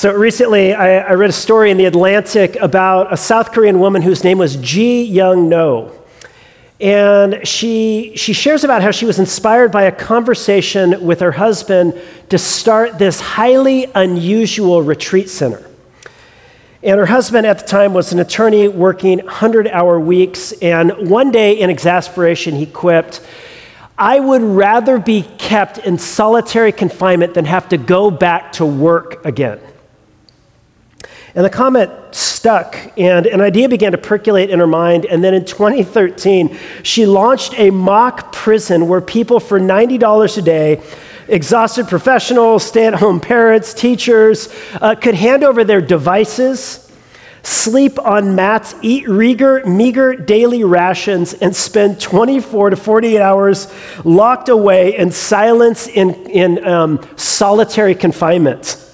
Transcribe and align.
So 0.00 0.14
recently, 0.14 0.72
I, 0.72 1.00
I, 1.00 1.12
read 1.12 1.28
a 1.28 1.34
story 1.34 1.70
in 1.70 1.76
The 1.76 1.84
Atlantic 1.84 2.56
about 2.56 3.12
a 3.12 3.18
South 3.18 3.52
Korean 3.52 3.80
woman 3.80 4.00
whose 4.00 4.24
name 4.24 4.38
was 4.38 4.56
Ji 4.56 5.02
Young 5.02 5.50
No. 5.50 5.92
And 6.80 7.46
she, 7.46 8.14
she 8.16 8.32
shares 8.32 8.64
about 8.64 8.80
how 8.80 8.92
she 8.92 9.04
was 9.04 9.18
inspired 9.18 9.70
by 9.70 9.82
a 9.82 9.92
conversation 9.92 11.04
with 11.04 11.20
her 11.20 11.32
husband 11.32 12.00
to 12.30 12.38
start 12.38 12.98
this 12.98 13.20
highly 13.20 13.90
unusual 13.94 14.80
retreat 14.80 15.28
center. 15.28 15.68
And 16.82 16.98
her 16.98 17.04
husband 17.04 17.46
at 17.46 17.58
the 17.58 17.66
time 17.66 17.92
was 17.92 18.10
an 18.14 18.20
attorney 18.20 18.68
working 18.68 19.18
100 19.18 19.68
hour 19.68 20.00
weeks. 20.00 20.52
And 20.62 21.10
one 21.10 21.30
day, 21.30 21.60
in 21.60 21.68
exasperation, 21.68 22.54
he 22.54 22.64
quipped, 22.64 23.20
I 23.98 24.18
would 24.18 24.40
rather 24.40 24.98
be 24.98 25.26
kept 25.36 25.76
in 25.76 25.98
solitary 25.98 26.72
confinement 26.72 27.34
than 27.34 27.44
have 27.44 27.68
to 27.68 27.76
go 27.76 28.10
back 28.10 28.52
to 28.52 28.64
work 28.64 29.26
again. 29.26 29.60
And 31.34 31.44
the 31.44 31.50
comment 31.50 31.92
stuck, 32.10 32.76
and 32.96 33.26
an 33.26 33.40
idea 33.40 33.68
began 33.68 33.92
to 33.92 33.98
percolate 33.98 34.50
in 34.50 34.58
her 34.58 34.66
mind. 34.66 35.06
And 35.06 35.22
then 35.22 35.34
in 35.34 35.44
2013, 35.44 36.56
she 36.82 37.06
launched 37.06 37.54
a 37.56 37.70
mock 37.70 38.32
prison 38.32 38.88
where 38.88 39.00
people 39.00 39.38
for 39.38 39.60
$90 39.60 40.38
a 40.38 40.42
day, 40.42 40.82
exhausted 41.28 41.86
professionals, 41.86 42.64
stay 42.64 42.86
at 42.86 42.94
home 42.94 43.20
parents, 43.20 43.72
teachers, 43.72 44.48
uh, 44.80 44.96
could 44.96 45.14
hand 45.14 45.44
over 45.44 45.62
their 45.62 45.80
devices, 45.80 46.90
sleep 47.42 47.98
on 48.00 48.34
mats, 48.34 48.74
eat 48.82 49.08
meager, 49.08 49.64
meager 49.64 50.16
daily 50.16 50.64
rations, 50.64 51.34
and 51.34 51.54
spend 51.54 52.00
24 52.00 52.70
to 52.70 52.76
48 52.76 53.20
hours 53.20 53.72
locked 54.04 54.48
away 54.48 54.96
in 54.96 55.12
silence 55.12 55.86
in, 55.86 56.10
in 56.28 56.66
um, 56.66 57.08
solitary 57.16 57.94
confinement. 57.94 58.89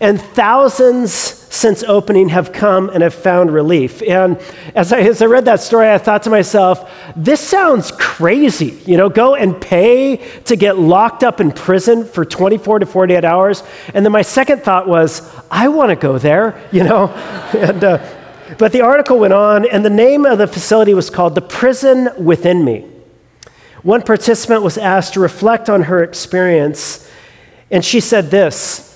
And 0.00 0.20
thousands 0.20 1.12
since 1.12 1.84
opening 1.84 2.30
have 2.30 2.52
come 2.52 2.90
and 2.90 3.02
have 3.02 3.14
found 3.14 3.52
relief. 3.52 4.02
And 4.02 4.40
as 4.74 4.92
I, 4.92 5.00
as 5.00 5.22
I 5.22 5.26
read 5.26 5.44
that 5.44 5.60
story, 5.60 5.88
I 5.88 5.98
thought 5.98 6.24
to 6.24 6.30
myself, 6.30 6.90
this 7.14 7.40
sounds 7.40 7.92
crazy. 7.92 8.82
You 8.86 8.96
know, 8.96 9.08
go 9.08 9.36
and 9.36 9.60
pay 9.60 10.16
to 10.46 10.56
get 10.56 10.78
locked 10.78 11.22
up 11.22 11.40
in 11.40 11.52
prison 11.52 12.04
for 12.04 12.24
24 12.24 12.80
to 12.80 12.86
48 12.86 13.24
hours. 13.24 13.62
And 13.94 14.04
then 14.04 14.10
my 14.10 14.22
second 14.22 14.62
thought 14.62 14.88
was, 14.88 15.22
I 15.50 15.68
want 15.68 15.90
to 15.90 15.96
go 15.96 16.18
there, 16.18 16.60
you 16.72 16.82
know? 16.82 17.08
and, 17.56 17.84
uh, 17.84 18.04
but 18.58 18.72
the 18.72 18.82
article 18.82 19.18
went 19.18 19.32
on, 19.32 19.66
and 19.66 19.84
the 19.84 19.90
name 19.90 20.26
of 20.26 20.38
the 20.38 20.46
facility 20.46 20.92
was 20.92 21.08
called 21.08 21.34
The 21.34 21.42
Prison 21.42 22.10
Within 22.22 22.64
Me. 22.64 22.84
One 23.82 24.02
participant 24.02 24.62
was 24.62 24.76
asked 24.76 25.14
to 25.14 25.20
reflect 25.20 25.70
on 25.70 25.84
her 25.84 26.02
experience, 26.02 27.08
and 27.70 27.84
she 27.84 28.00
said 28.00 28.30
this 28.30 28.93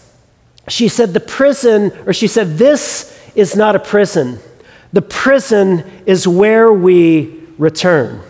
she 0.68 0.88
said, 0.88 1.12
The 1.12 1.20
prison, 1.20 1.92
or 2.06 2.12
she 2.12 2.26
said, 2.28 2.58
This 2.58 3.18
is 3.34 3.56
not 3.56 3.76
a 3.76 3.78
prison. 3.78 4.38
The 4.92 5.02
prison 5.02 5.84
is 6.06 6.26
where 6.26 6.72
we 6.72 7.40
return. 7.58 8.22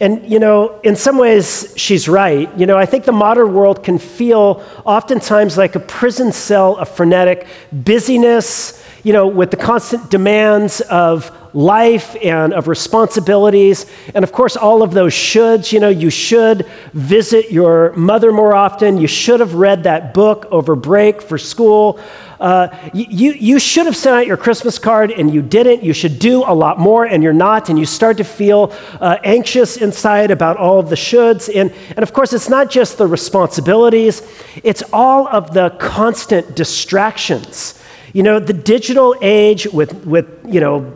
And, 0.00 0.30
you 0.30 0.38
know, 0.38 0.80
in 0.80 0.96
some 0.96 1.18
ways, 1.18 1.74
she's 1.76 2.08
right. 2.08 2.50
You 2.58 2.64
know, 2.64 2.78
I 2.78 2.86
think 2.86 3.04
the 3.04 3.12
modern 3.12 3.52
world 3.52 3.84
can 3.84 3.98
feel 3.98 4.64
oftentimes 4.86 5.58
like 5.58 5.74
a 5.74 5.80
prison 5.80 6.32
cell 6.32 6.76
of 6.76 6.88
frenetic 6.88 7.46
busyness, 7.70 8.82
you 9.02 9.12
know, 9.12 9.26
with 9.26 9.50
the 9.50 9.58
constant 9.58 10.10
demands 10.10 10.80
of 10.82 11.30
life 11.52 12.16
and 12.22 12.52
of 12.52 12.68
responsibilities. 12.68 13.86
And 14.14 14.22
of 14.22 14.32
course, 14.32 14.56
all 14.56 14.82
of 14.82 14.92
those 14.92 15.12
shoulds. 15.12 15.72
You 15.72 15.80
know, 15.80 15.88
you 15.88 16.10
should 16.10 16.66
visit 16.92 17.50
your 17.50 17.92
mother 17.94 18.32
more 18.32 18.54
often. 18.54 18.98
You 18.98 19.06
should 19.06 19.40
have 19.40 19.54
read 19.54 19.84
that 19.84 20.14
book 20.14 20.46
over 20.50 20.76
break 20.76 21.22
for 21.22 21.38
school. 21.38 22.00
Uh, 22.40 22.74
you, 22.94 23.32
you 23.32 23.58
should 23.58 23.84
have 23.84 23.96
sent 23.96 24.16
out 24.16 24.26
your 24.26 24.38
Christmas 24.38 24.78
card 24.78 25.10
and 25.10 25.32
you 25.32 25.42
didn't. 25.42 25.82
You 25.82 25.92
should 25.92 26.18
do 26.18 26.42
a 26.42 26.54
lot 26.54 26.78
more 26.78 27.04
and 27.04 27.22
you're 27.22 27.34
not. 27.34 27.68
And 27.68 27.78
you 27.78 27.84
start 27.84 28.16
to 28.16 28.24
feel 28.24 28.72
uh, 28.98 29.18
anxious 29.22 29.76
inside 29.76 30.30
about 30.30 30.56
all 30.56 30.78
of 30.78 30.88
the 30.88 30.96
shoulds. 30.96 31.54
And, 31.54 31.70
and 31.90 31.98
of 31.98 32.14
course, 32.14 32.32
it's 32.32 32.48
not 32.48 32.70
just 32.70 32.96
the 32.96 33.06
responsibilities, 33.06 34.22
it's 34.62 34.82
all 34.90 35.28
of 35.28 35.52
the 35.52 35.70
constant 35.78 36.56
distractions. 36.56 37.78
You 38.14 38.22
know, 38.22 38.40
the 38.40 38.54
digital 38.54 39.14
age 39.20 39.66
with, 39.66 40.06
with 40.06 40.26
you 40.48 40.60
know, 40.60 40.92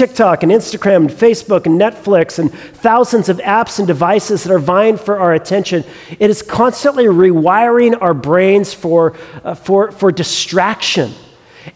TikTok 0.00 0.42
and 0.42 0.50
Instagram 0.50 0.96
and 0.96 1.10
Facebook 1.10 1.66
and 1.66 1.78
Netflix 1.78 2.38
and 2.38 2.50
thousands 2.50 3.28
of 3.28 3.36
apps 3.36 3.78
and 3.78 3.86
devices 3.86 4.44
that 4.44 4.50
are 4.50 4.58
vying 4.58 4.96
for 4.96 5.18
our 5.18 5.34
attention, 5.34 5.84
it 6.18 6.30
is 6.30 6.40
constantly 6.40 7.04
rewiring 7.04 8.00
our 8.00 8.14
brains 8.14 8.72
for, 8.72 9.14
uh, 9.44 9.54
for, 9.54 9.90
for 9.90 10.10
distraction. 10.10 11.12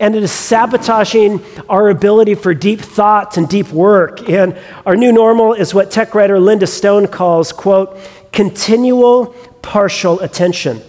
And 0.01 0.17
it 0.17 0.23
is 0.23 0.33
sabotaging 0.33 1.45
our 1.69 1.91
ability 1.91 2.35
for 2.37 2.55
deep 2.55 2.81
thoughts 2.81 3.37
and 3.37 3.47
deep 3.47 3.69
work. 3.69 4.27
And 4.27 4.59
our 4.87 4.97
new 4.97 5.13
normal 5.13 5.53
is 5.53 5.75
what 5.75 5.91
tech 5.91 6.15
writer 6.15 6.41
Linda 6.41 6.67
Stone 6.67 7.09
calls, 7.09 7.53
quote, 7.53 7.99
continual 8.33 9.35
partial 9.61 10.19
attention. 10.21 10.81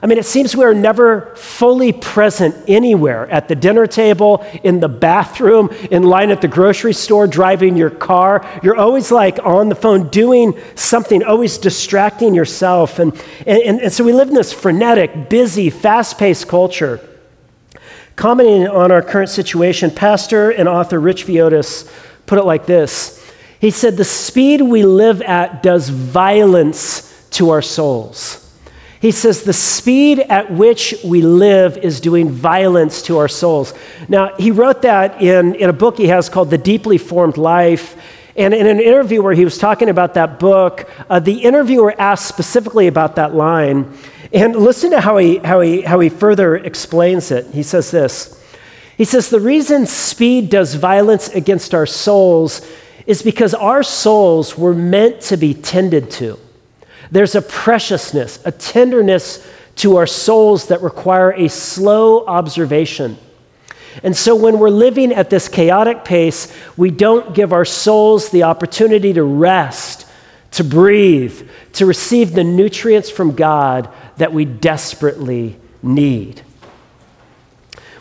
I 0.00 0.06
mean, 0.06 0.16
it 0.16 0.24
seems 0.24 0.56
we're 0.56 0.72
never 0.72 1.34
fully 1.36 1.92
present 1.92 2.56
anywhere 2.66 3.28
at 3.28 3.48
the 3.48 3.54
dinner 3.54 3.86
table, 3.86 4.44
in 4.62 4.80
the 4.80 4.88
bathroom, 4.88 5.68
in 5.90 6.02
line 6.02 6.30
at 6.30 6.40
the 6.40 6.48
grocery 6.48 6.94
store, 6.94 7.26
driving 7.26 7.76
your 7.76 7.90
car. 7.90 8.46
You're 8.62 8.76
always 8.76 9.12
like 9.12 9.38
on 9.44 9.68
the 9.68 9.74
phone 9.74 10.08
doing 10.08 10.58
something, 10.76 11.22
always 11.22 11.58
distracting 11.58 12.34
yourself. 12.34 12.98
And, 12.98 13.12
and, 13.46 13.80
and 13.80 13.92
so 13.92 14.02
we 14.02 14.14
live 14.14 14.28
in 14.28 14.34
this 14.34 14.52
frenetic, 14.52 15.28
busy, 15.28 15.68
fast 15.68 16.18
paced 16.18 16.48
culture. 16.48 17.06
Commenting 18.16 18.66
on 18.68 18.92
our 18.92 19.02
current 19.02 19.30
situation, 19.30 19.90
pastor 19.90 20.50
and 20.50 20.68
author 20.68 20.98
Rich 21.00 21.26
Villodas 21.26 21.90
put 22.26 22.38
it 22.38 22.44
like 22.44 22.64
this 22.66 23.22
He 23.60 23.70
said, 23.70 23.98
The 23.98 24.04
speed 24.04 24.62
we 24.62 24.84
live 24.84 25.20
at 25.20 25.62
does 25.62 25.90
violence 25.90 27.28
to 27.32 27.50
our 27.50 27.62
souls. 27.62 28.41
He 29.02 29.10
says 29.10 29.42
the 29.42 29.52
speed 29.52 30.20
at 30.20 30.52
which 30.52 30.94
we 31.04 31.22
live 31.22 31.76
is 31.76 31.98
doing 31.98 32.30
violence 32.30 33.02
to 33.02 33.18
our 33.18 33.26
souls. 33.26 33.74
Now, 34.08 34.36
he 34.36 34.52
wrote 34.52 34.82
that 34.82 35.20
in, 35.20 35.56
in 35.56 35.68
a 35.68 35.72
book 35.72 35.98
he 35.98 36.06
has 36.06 36.28
called 36.28 36.50
The 36.50 36.58
Deeply 36.58 36.98
Formed 36.98 37.36
Life. 37.36 38.00
And 38.36 38.54
in 38.54 38.64
an 38.64 38.78
interview 38.78 39.20
where 39.20 39.34
he 39.34 39.42
was 39.42 39.58
talking 39.58 39.88
about 39.88 40.14
that 40.14 40.38
book, 40.38 40.88
uh, 41.10 41.18
the 41.18 41.42
interviewer 41.42 41.92
asked 42.00 42.28
specifically 42.28 42.86
about 42.86 43.16
that 43.16 43.34
line. 43.34 43.92
And 44.32 44.54
listen 44.54 44.92
to 44.92 45.00
how 45.00 45.16
he, 45.16 45.38
how, 45.38 45.60
he, 45.62 45.82
how 45.82 45.98
he 45.98 46.08
further 46.08 46.54
explains 46.54 47.32
it. 47.32 47.52
He 47.52 47.64
says 47.64 47.90
this 47.90 48.40
He 48.96 49.04
says, 49.04 49.30
The 49.30 49.40
reason 49.40 49.84
speed 49.86 50.48
does 50.48 50.76
violence 50.76 51.28
against 51.28 51.74
our 51.74 51.86
souls 51.86 52.64
is 53.04 53.24
because 53.24 53.52
our 53.52 53.82
souls 53.82 54.56
were 54.56 54.74
meant 54.74 55.22
to 55.22 55.36
be 55.36 55.54
tended 55.54 56.08
to. 56.12 56.38
There's 57.10 57.34
a 57.34 57.42
preciousness, 57.42 58.38
a 58.44 58.52
tenderness 58.52 59.46
to 59.76 59.96
our 59.96 60.06
souls 60.06 60.68
that 60.68 60.82
require 60.82 61.32
a 61.32 61.48
slow 61.48 62.24
observation. 62.26 63.16
And 64.02 64.16
so, 64.16 64.34
when 64.34 64.58
we're 64.58 64.70
living 64.70 65.12
at 65.12 65.28
this 65.28 65.48
chaotic 65.48 66.04
pace, 66.04 66.52
we 66.76 66.90
don't 66.90 67.34
give 67.34 67.52
our 67.52 67.64
souls 67.64 68.30
the 68.30 68.44
opportunity 68.44 69.12
to 69.12 69.22
rest, 69.22 70.06
to 70.52 70.64
breathe, 70.64 71.48
to 71.74 71.84
receive 71.84 72.32
the 72.32 72.44
nutrients 72.44 73.10
from 73.10 73.34
God 73.34 73.90
that 74.16 74.32
we 74.32 74.44
desperately 74.44 75.58
need. 75.82 76.42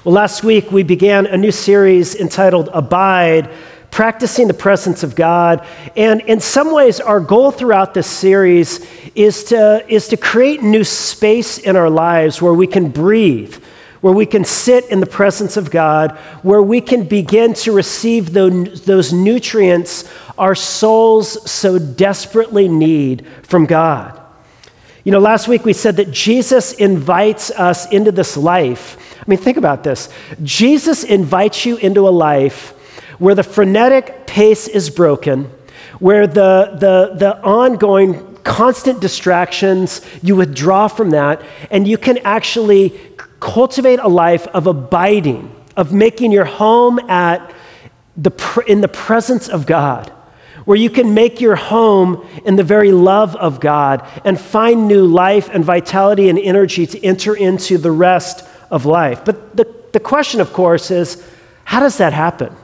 Well, 0.04 0.16
last 0.16 0.44
week 0.44 0.72
we 0.72 0.84
began 0.84 1.28
a 1.28 1.38
new 1.38 1.52
series 1.52 2.16
entitled 2.16 2.70
Abide 2.74 3.52
practicing 3.92 4.48
the 4.48 4.54
presence 4.54 5.04
of 5.04 5.16
God. 5.16 5.66
And 5.96 6.22
in 6.22 6.40
some 6.40 6.74
ways, 6.74 7.00
our 7.00 7.20
goal 7.20 7.52
throughout 7.52 7.94
this 7.94 8.08
series 8.08 8.86
is 9.14 9.44
to, 9.46 9.86
is 9.88 10.08
to 10.08 10.18
create 10.18 10.64
new 10.64 10.86
space 10.86 11.58
in 11.58 11.76
our 11.76 11.90
lives 11.90 12.42
where 12.42 12.54
we 12.54 12.68
can 12.68 12.90
breathe, 12.90 13.54
where 14.00 14.14
we 14.14 14.26
can 14.26 14.46
sit 14.46 14.86
in 14.86 15.02
the 15.02 15.06
presence 15.06 15.58
of 15.58 15.70
God, 15.70 16.18
where 16.42 16.62
we 16.62 16.80
can 16.80 17.04
begin 17.04 17.54
to 17.56 17.74
receive 17.74 18.32
those, 18.32 18.86
those 18.86 19.12
nutrients 19.12 20.10
our 20.38 20.56
souls 20.56 21.52
so 21.52 21.78
desperately 21.78 22.68
need 22.68 23.28
from 23.44 23.66
God. 23.66 24.20
You 25.04 25.12
know, 25.12 25.20
last 25.20 25.48
week 25.48 25.66
we 25.66 25.74
said 25.74 25.98
that 25.98 26.12
Jesus 26.12 26.74
invites 26.74 27.52
us 27.52 27.92
into 27.92 28.12
this 28.12 28.38
life. 28.38 29.20
I 29.20 29.24
mean, 29.28 29.38
think 29.38 29.58
about 29.58 29.84
this 29.84 30.10
Jesus 30.42 31.04
invites 31.04 31.66
you 31.66 31.78
into 31.78 32.08
a 32.08 32.10
life 32.10 32.74
where 33.22 33.36
the 33.36 33.44
frenetic 33.44 34.26
pace 34.26 34.68
is 34.68 34.90
broken, 34.90 35.44
where 36.00 36.26
the, 36.26 36.76
the, 36.80 37.16
the 37.16 37.40
ongoing 37.44 38.36
constant 38.38 39.00
distractions, 39.00 40.02
you 40.24 40.36
withdraw 40.36 40.88
from 40.88 41.12
that, 41.12 41.40
and 41.70 41.88
you 41.88 42.00
can 42.00 42.18
actually 42.26 43.00
cultivate 43.40 44.00
a 44.00 44.08
life 44.08 44.48
of 44.48 44.66
abiding, 44.66 45.56
of 45.78 45.94
making 45.94 46.32
your 46.32 46.46
home 46.46 46.98
at 47.12 47.54
the, 48.18 48.32
in 48.66 48.82
the 48.82 48.88
presence 48.88 49.48
of 49.48 49.68
God, 49.68 50.10
where 50.66 50.78
you 50.78 50.90
can 50.90 51.14
make 51.14 51.40
your 51.40 51.56
home 51.56 52.28
in 52.44 52.56
the 52.56 52.64
very 52.64 52.92
love 52.92 53.36
of 53.36 53.60
God 53.60 54.04
and 54.26 54.42
find 54.42 54.88
new 54.88 55.06
life 55.06 55.48
and 55.54 55.64
vitality 55.64 56.28
and 56.28 56.40
energy 56.40 56.88
to 56.88 57.06
enter 57.06 57.36
into 57.36 57.78
the 57.78 57.92
rest 57.92 58.44
of 58.72 58.88
life. 58.88 59.24
But 59.24 59.56
the, 59.56 59.72
the 59.94 60.00
question, 60.00 60.42
of 60.42 60.54
course, 60.54 60.90
is 60.90 61.24
how 61.66 61.82
does 61.82 62.00
that 62.00 62.14
happen? 62.14 62.56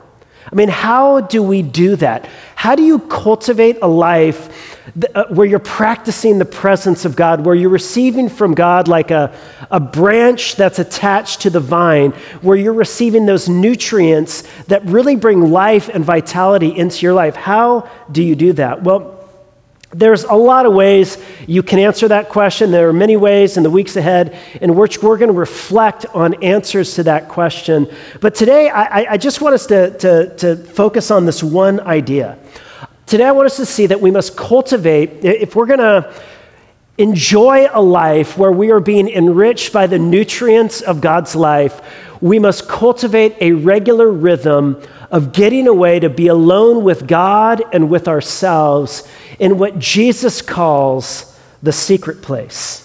I 0.50 0.54
mean, 0.54 0.68
how 0.68 1.20
do 1.20 1.42
we 1.42 1.62
do 1.62 1.96
that? 1.96 2.28
How 2.54 2.74
do 2.74 2.82
you 2.82 3.00
cultivate 3.00 3.78
a 3.82 3.88
life 3.88 4.76
uh, 5.14 5.24
where 5.28 5.46
you're 5.46 5.58
practicing 5.58 6.38
the 6.38 6.44
presence 6.44 7.04
of 7.04 7.14
God, 7.14 7.44
where 7.44 7.54
you're 7.54 7.68
receiving 7.68 8.28
from 8.28 8.54
God 8.54 8.88
like 8.88 9.10
a, 9.10 9.34
a 9.70 9.78
branch 9.78 10.56
that's 10.56 10.78
attached 10.78 11.42
to 11.42 11.50
the 11.50 11.60
vine, 11.60 12.12
where 12.40 12.56
you're 12.56 12.72
receiving 12.72 13.26
those 13.26 13.48
nutrients 13.48 14.44
that 14.64 14.84
really 14.86 15.16
bring 15.16 15.50
life 15.52 15.90
and 15.92 16.04
vitality 16.04 16.74
into 16.76 17.04
your 17.04 17.12
life? 17.12 17.36
How 17.36 17.88
do 18.10 18.22
you 18.22 18.34
do 18.34 18.54
that? 18.54 18.82
Well, 18.82 19.17
there's 19.90 20.24
a 20.24 20.34
lot 20.34 20.66
of 20.66 20.74
ways 20.74 21.16
you 21.46 21.62
can 21.62 21.78
answer 21.78 22.08
that 22.08 22.28
question. 22.28 22.70
There 22.70 22.88
are 22.88 22.92
many 22.92 23.16
ways 23.16 23.56
in 23.56 23.62
the 23.62 23.70
weeks 23.70 23.96
ahead 23.96 24.36
in 24.60 24.76
which 24.76 25.02
we're 25.02 25.16
going 25.16 25.32
to 25.32 25.38
reflect 25.38 26.04
on 26.14 26.42
answers 26.42 26.94
to 26.96 27.04
that 27.04 27.28
question. 27.28 27.90
But 28.20 28.34
today, 28.34 28.68
I, 28.68 29.12
I 29.12 29.16
just 29.16 29.40
want 29.40 29.54
us 29.54 29.66
to, 29.66 29.96
to, 29.98 30.36
to 30.36 30.56
focus 30.56 31.10
on 31.10 31.24
this 31.24 31.42
one 31.42 31.80
idea. 31.80 32.38
Today, 33.06 33.24
I 33.24 33.32
want 33.32 33.46
us 33.46 33.56
to 33.56 33.64
see 33.64 33.86
that 33.86 34.00
we 34.02 34.10
must 34.10 34.36
cultivate, 34.36 35.24
if 35.24 35.56
we're 35.56 35.66
going 35.66 35.78
to 35.78 36.12
enjoy 36.98 37.68
a 37.72 37.80
life 37.80 38.36
where 38.36 38.52
we 38.52 38.70
are 38.70 38.80
being 38.80 39.08
enriched 39.08 39.72
by 39.72 39.86
the 39.86 39.98
nutrients 39.98 40.82
of 40.82 41.00
God's 41.00 41.34
life, 41.34 41.80
we 42.20 42.38
must 42.38 42.68
cultivate 42.68 43.36
a 43.40 43.52
regular 43.52 44.10
rhythm 44.10 44.82
of 45.10 45.32
getting 45.32 45.66
away 45.66 46.00
to 46.00 46.10
be 46.10 46.26
alone 46.26 46.84
with 46.84 47.06
God 47.06 47.62
and 47.72 47.88
with 47.88 48.08
ourselves 48.08 49.08
in 49.38 49.58
what 49.58 49.78
Jesus 49.78 50.42
calls 50.42 51.38
the 51.62 51.72
secret 51.72 52.22
place. 52.22 52.84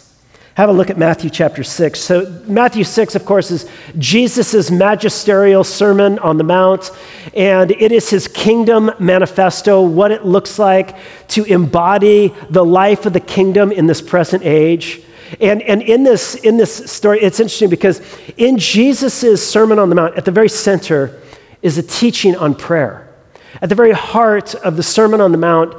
Have 0.56 0.70
a 0.70 0.74
look 0.74 0.92
at 0.92 1.00
Matthew 1.00 1.32
chapter 1.32 1.64
6. 1.64 2.00
So, 2.00 2.44
Matthew 2.46 2.84
6, 2.84 3.16
of 3.16 3.26
course, 3.26 3.50
is 3.50 3.68
Jesus' 3.98 4.70
magisterial 4.70 5.64
sermon 5.64 6.20
on 6.20 6.38
the 6.38 6.44
Mount, 6.44 6.92
and 7.36 7.72
it 7.72 7.92
is 7.92 8.12
his 8.12 8.28
kingdom 8.28 8.92
manifesto, 9.00 9.82
what 9.82 10.12
it 10.12 10.26
looks 10.26 10.60
like 10.60 10.96
to 11.30 11.44
embody 11.46 12.36
the 12.52 12.64
life 12.64 13.08
of 13.08 13.14
the 13.14 13.20
kingdom 13.20 13.72
in 13.72 13.88
this 13.88 14.00
present 14.00 14.44
age. 14.46 15.02
And, 15.42 15.64
and 15.64 15.82
in, 15.82 16.04
this, 16.04 16.36
in 16.36 16.58
this 16.58 16.92
story, 16.92 17.20
it's 17.22 17.40
interesting 17.40 17.72
because 17.72 18.00
in 18.38 18.60
Jesus' 18.60 19.50
Sermon 19.50 19.80
on 19.80 19.90
the 19.90 19.96
Mount, 19.96 20.16
at 20.18 20.26
the 20.26 20.32
very 20.32 20.50
center 20.50 21.20
is 21.64 21.80
a 21.80 21.84
teaching 21.84 22.36
on 22.36 22.54
prayer. 22.54 23.03
At 23.62 23.70
the 23.70 23.76
very 23.76 23.92
heart 23.92 24.56
of 24.56 24.78
the 24.78 24.84
Sermon 24.84 25.22
on 25.22 25.32
the 25.32 25.38
Mount, 25.38 25.76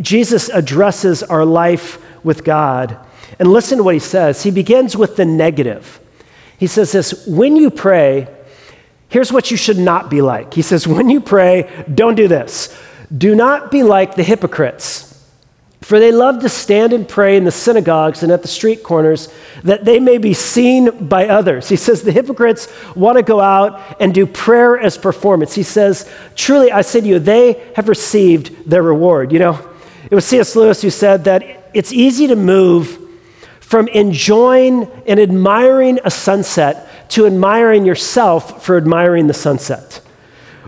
Jesus 0.00 0.48
addresses 0.48 1.22
our 1.22 1.44
life 1.44 1.98
with 2.24 2.44
God. 2.44 2.98
And 3.38 3.52
listen 3.52 3.78
to 3.78 3.84
what 3.84 3.94
he 3.94 4.00
says. 4.00 4.42
He 4.42 4.50
begins 4.50 4.96
with 4.96 5.16
the 5.16 5.24
negative. 5.24 6.00
He 6.58 6.66
says 6.66 6.92
this 6.92 7.26
when 7.26 7.56
you 7.56 7.70
pray, 7.70 8.28
here's 9.08 9.32
what 9.32 9.50
you 9.50 9.56
should 9.56 9.78
not 9.78 10.10
be 10.10 10.20
like. 10.20 10.54
He 10.54 10.62
says, 10.62 10.86
when 10.86 11.08
you 11.08 11.20
pray, 11.20 11.84
don't 11.92 12.14
do 12.14 12.28
this. 12.28 12.76
Do 13.16 13.34
not 13.34 13.70
be 13.70 13.82
like 13.82 14.16
the 14.16 14.22
hypocrites 14.22 15.07
for 15.88 15.98
they 15.98 16.12
love 16.12 16.40
to 16.40 16.50
stand 16.50 16.92
and 16.92 17.08
pray 17.08 17.34
in 17.34 17.44
the 17.44 17.50
synagogues 17.50 18.22
and 18.22 18.30
at 18.30 18.42
the 18.42 18.48
street 18.48 18.82
corners 18.82 19.32
that 19.64 19.86
they 19.86 19.98
may 19.98 20.18
be 20.18 20.34
seen 20.34 21.08
by 21.08 21.26
others. 21.26 21.66
He 21.66 21.76
says 21.76 22.02
the 22.02 22.12
hypocrites 22.12 22.68
want 22.94 23.16
to 23.16 23.22
go 23.22 23.40
out 23.40 23.96
and 23.98 24.12
do 24.12 24.26
prayer 24.26 24.78
as 24.78 24.98
performance. 24.98 25.54
He 25.54 25.62
says, 25.62 26.06
Truly, 26.36 26.70
I 26.70 26.82
say 26.82 27.00
to 27.00 27.06
you, 27.06 27.18
they 27.18 27.72
have 27.74 27.88
received 27.88 28.68
their 28.68 28.82
reward. 28.82 29.32
You 29.32 29.38
know, 29.38 29.70
it 30.10 30.14
was 30.14 30.26
C.S. 30.26 30.54
Lewis 30.54 30.82
who 30.82 30.90
said 30.90 31.24
that 31.24 31.70
it's 31.72 31.90
easy 31.90 32.26
to 32.26 32.36
move 32.36 32.98
from 33.60 33.88
enjoying 33.88 34.90
and 35.06 35.18
admiring 35.18 36.00
a 36.04 36.10
sunset 36.10 36.86
to 37.12 37.24
admiring 37.24 37.86
yourself 37.86 38.62
for 38.62 38.76
admiring 38.76 39.26
the 39.26 39.32
sunset 39.32 40.02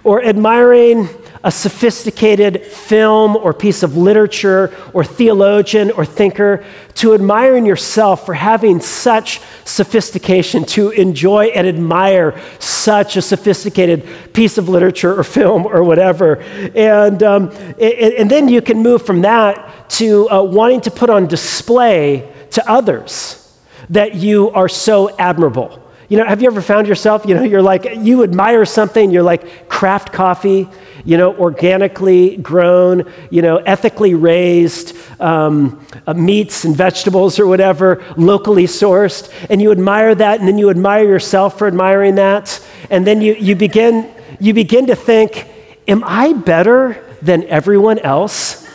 or 0.03 0.25
admiring 0.25 1.11
a 1.43 1.51
sophisticated 1.51 2.63
film 2.63 3.35
or 3.35 3.55
piece 3.55 3.83
of 3.83 3.97
literature 3.97 4.75
or 4.93 5.03
theologian 5.05 5.91
or 5.91 6.05
thinker, 6.05 6.63
to 6.95 7.15
admiring 7.15 7.65
yourself 7.65 8.27
for 8.27 8.35
having 8.35 8.81
such 8.81 9.41
sophistication, 9.65 10.65
to 10.65 10.91
enjoy 10.91 11.47
and 11.47 11.67
admire 11.67 12.39
such 12.59 13.17
a 13.17 13.23
sophisticated 13.23 14.07
piece 14.35 14.59
of 14.59 14.69
literature 14.69 15.19
or 15.19 15.25
film 15.25 15.65
or 15.67 15.83
whatever. 15.83 16.37
And, 16.75 17.23
um, 17.23 17.51
and, 17.81 17.81
and, 18.15 18.31
then 18.31 18.49
you 18.49 18.61
can 18.61 18.83
move 18.83 19.07
from 19.07 19.23
that 19.23 19.89
to 19.91 20.29
uh, 20.31 20.43
wanting 20.43 20.83
to 20.83 20.91
put 20.91 21.09
on 21.09 21.27
display 21.27 22.31
to 22.51 22.71
others 22.71 23.59
that 23.89 24.15
you 24.15 24.51
are 24.51 24.69
so 24.69 25.17
admirable. 25.17 25.83
You 26.11 26.19
know, 26.19 26.27
have 26.27 26.43
you 26.43 26.49
ever 26.49 26.61
found 26.61 26.89
yourself, 26.89 27.25
you 27.25 27.35
know, 27.35 27.45
you're 27.45 27.63
like, 27.63 27.87
you 27.99 28.25
admire 28.25 28.65
something, 28.65 29.11
you're 29.11 29.23
like 29.23 29.69
craft 29.69 30.13
coffee, 30.13 30.69
you 31.05 31.17
know, 31.17 31.35
organically 31.37 32.37
grown, 32.37 33.11
you 33.31 33.43
know, 33.43 33.59
ethically 33.59 34.15
raised 34.15 34.97
um, 35.21 35.85
uh, 36.07 36.15
meats 36.15 36.65
and 36.65 36.77
vegetables 36.77 37.39
or 37.39 37.47
whatever, 37.47 38.03
locally 38.17 38.67
sourced, 38.67 39.33
and 39.49 39.61
you 39.61 39.71
admire 39.71 40.15
that, 40.15 40.39
and 40.39 40.49
then 40.49 40.59
you 40.59 40.71
admire 40.71 41.05
yourself 41.05 41.59
for 41.59 41.67
admiring 41.67 42.17
that, 42.17 42.65
and 42.91 43.07
then 43.07 43.21
you, 43.21 43.35
you, 43.35 43.55
begin, 43.55 44.13
you 44.39 44.55
begin 44.55 44.87
to 44.87 44.97
think, 44.97 45.47
am 45.89 46.03
I 46.05 46.33
better 46.33 47.05
than 47.23 47.45
everyone 47.45 47.99
else? 47.99 48.69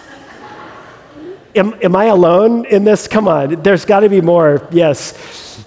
Am, 1.55 1.73
am 1.81 1.95
I 1.95 2.05
alone 2.05 2.65
in 2.65 2.83
this? 2.83 3.07
Come 3.07 3.27
on, 3.27 3.61
there's 3.63 3.85
got 3.85 4.01
to 4.01 4.09
be 4.09 4.21
more, 4.21 4.67
yes. 4.71 5.63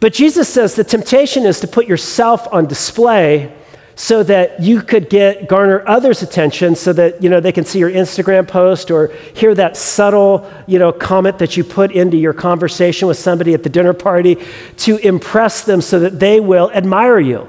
But 0.00 0.12
Jesus 0.12 0.48
says 0.48 0.74
the 0.74 0.84
temptation 0.84 1.44
is 1.44 1.60
to 1.60 1.68
put 1.68 1.86
yourself 1.86 2.52
on 2.52 2.66
display 2.66 3.54
so 3.94 4.22
that 4.22 4.60
you 4.60 4.80
could 4.80 5.10
get 5.10 5.48
garner 5.48 5.82
others' 5.86 6.22
attention 6.22 6.74
so 6.74 6.92
that 6.92 7.22
you 7.22 7.28
know 7.28 7.40
they 7.40 7.52
can 7.52 7.64
see 7.64 7.78
your 7.78 7.90
Instagram 7.90 8.46
post 8.48 8.90
or 8.90 9.08
hear 9.34 9.54
that 9.54 9.76
subtle 9.76 10.50
you 10.66 10.78
know 10.78 10.92
comment 10.92 11.38
that 11.38 11.56
you 11.56 11.64
put 11.64 11.92
into 11.92 12.16
your 12.16 12.32
conversation 12.32 13.06
with 13.08 13.18
somebody 13.18 13.54
at 13.54 13.62
the 13.62 13.68
dinner 13.68 13.92
party 13.92 14.38
to 14.76 14.96
impress 14.98 15.64
them 15.64 15.80
so 15.80 16.00
that 16.00 16.18
they 16.18 16.40
will 16.40 16.70
admire 16.72 17.20
you. 17.20 17.48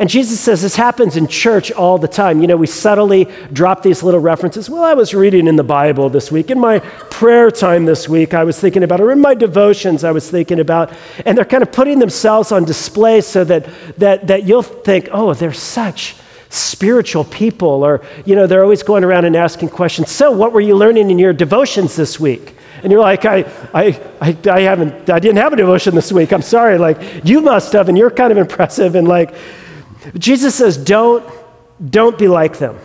And 0.00 0.08
Jesus 0.08 0.40
says 0.40 0.62
this 0.62 0.76
happens 0.76 1.18
in 1.18 1.26
church 1.26 1.70
all 1.70 1.98
the 1.98 2.08
time. 2.08 2.40
You 2.40 2.46
know, 2.46 2.56
we 2.56 2.66
subtly 2.66 3.28
drop 3.52 3.82
these 3.82 4.02
little 4.02 4.18
references. 4.18 4.70
Well, 4.70 4.82
I 4.82 4.94
was 4.94 5.12
reading 5.12 5.46
in 5.46 5.56
the 5.56 5.62
Bible 5.62 6.08
this 6.08 6.32
week. 6.32 6.50
In 6.50 6.58
my 6.58 6.78
prayer 7.10 7.50
time 7.50 7.84
this 7.84 8.08
week, 8.08 8.32
I 8.32 8.44
was 8.44 8.58
thinking 8.58 8.82
about, 8.82 9.02
or 9.02 9.12
in 9.12 9.20
my 9.20 9.34
devotions, 9.34 10.02
I 10.02 10.10
was 10.12 10.30
thinking 10.30 10.58
about. 10.58 10.90
And 11.26 11.36
they're 11.36 11.44
kind 11.44 11.62
of 11.62 11.70
putting 11.70 11.98
themselves 11.98 12.50
on 12.50 12.64
display 12.64 13.20
so 13.20 13.44
that, 13.44 13.68
that, 13.98 14.26
that 14.28 14.44
you'll 14.44 14.62
think, 14.62 15.10
oh, 15.12 15.34
they're 15.34 15.52
such 15.52 16.16
spiritual 16.48 17.24
people. 17.24 17.84
Or, 17.84 18.00
you 18.24 18.34
know, 18.34 18.46
they're 18.46 18.62
always 18.62 18.82
going 18.82 19.04
around 19.04 19.26
and 19.26 19.36
asking 19.36 19.68
questions. 19.68 20.10
So, 20.10 20.32
what 20.32 20.54
were 20.54 20.62
you 20.62 20.76
learning 20.76 21.10
in 21.10 21.18
your 21.18 21.34
devotions 21.34 21.94
this 21.94 22.18
week? 22.18 22.56
And 22.82 22.90
you're 22.90 23.02
like, 23.02 23.26
I, 23.26 23.40
I, 23.74 24.00
I, 24.18 24.36
I 24.50 24.60
haven't, 24.62 25.10
I 25.10 25.18
didn't 25.18 25.36
have 25.36 25.52
a 25.52 25.56
devotion 25.56 25.94
this 25.94 26.10
week. 26.10 26.32
I'm 26.32 26.40
sorry. 26.40 26.78
Like, 26.78 27.22
you 27.22 27.42
must 27.42 27.74
have, 27.74 27.90
and 27.90 27.98
you're 27.98 28.10
kind 28.10 28.32
of 28.32 28.38
impressive. 28.38 28.94
And 28.94 29.06
like, 29.06 29.34
Jesus 30.16 30.54
says, 30.54 30.76
don't, 30.76 31.24
don't 31.90 32.18
be 32.18 32.28
like 32.28 32.58
them. 32.58 32.78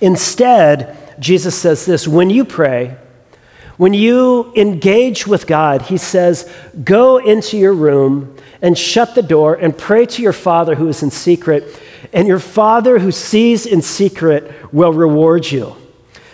Instead, 0.00 0.98
Jesus 1.20 1.54
says 1.54 1.86
this 1.86 2.08
when 2.08 2.30
you 2.30 2.44
pray, 2.44 2.96
when 3.76 3.94
you 3.94 4.52
engage 4.54 5.26
with 5.26 5.46
God, 5.46 5.82
he 5.82 5.96
says, 5.96 6.52
go 6.84 7.18
into 7.18 7.56
your 7.56 7.72
room 7.72 8.36
and 8.60 8.76
shut 8.76 9.14
the 9.14 9.22
door 9.22 9.54
and 9.54 9.76
pray 9.76 10.06
to 10.06 10.22
your 10.22 10.32
Father 10.32 10.74
who 10.74 10.88
is 10.88 11.02
in 11.02 11.10
secret, 11.10 11.80
and 12.12 12.28
your 12.28 12.38
Father 12.38 12.98
who 12.98 13.10
sees 13.10 13.66
in 13.66 13.82
secret 13.82 14.72
will 14.72 14.92
reward 14.92 15.50
you. 15.50 15.74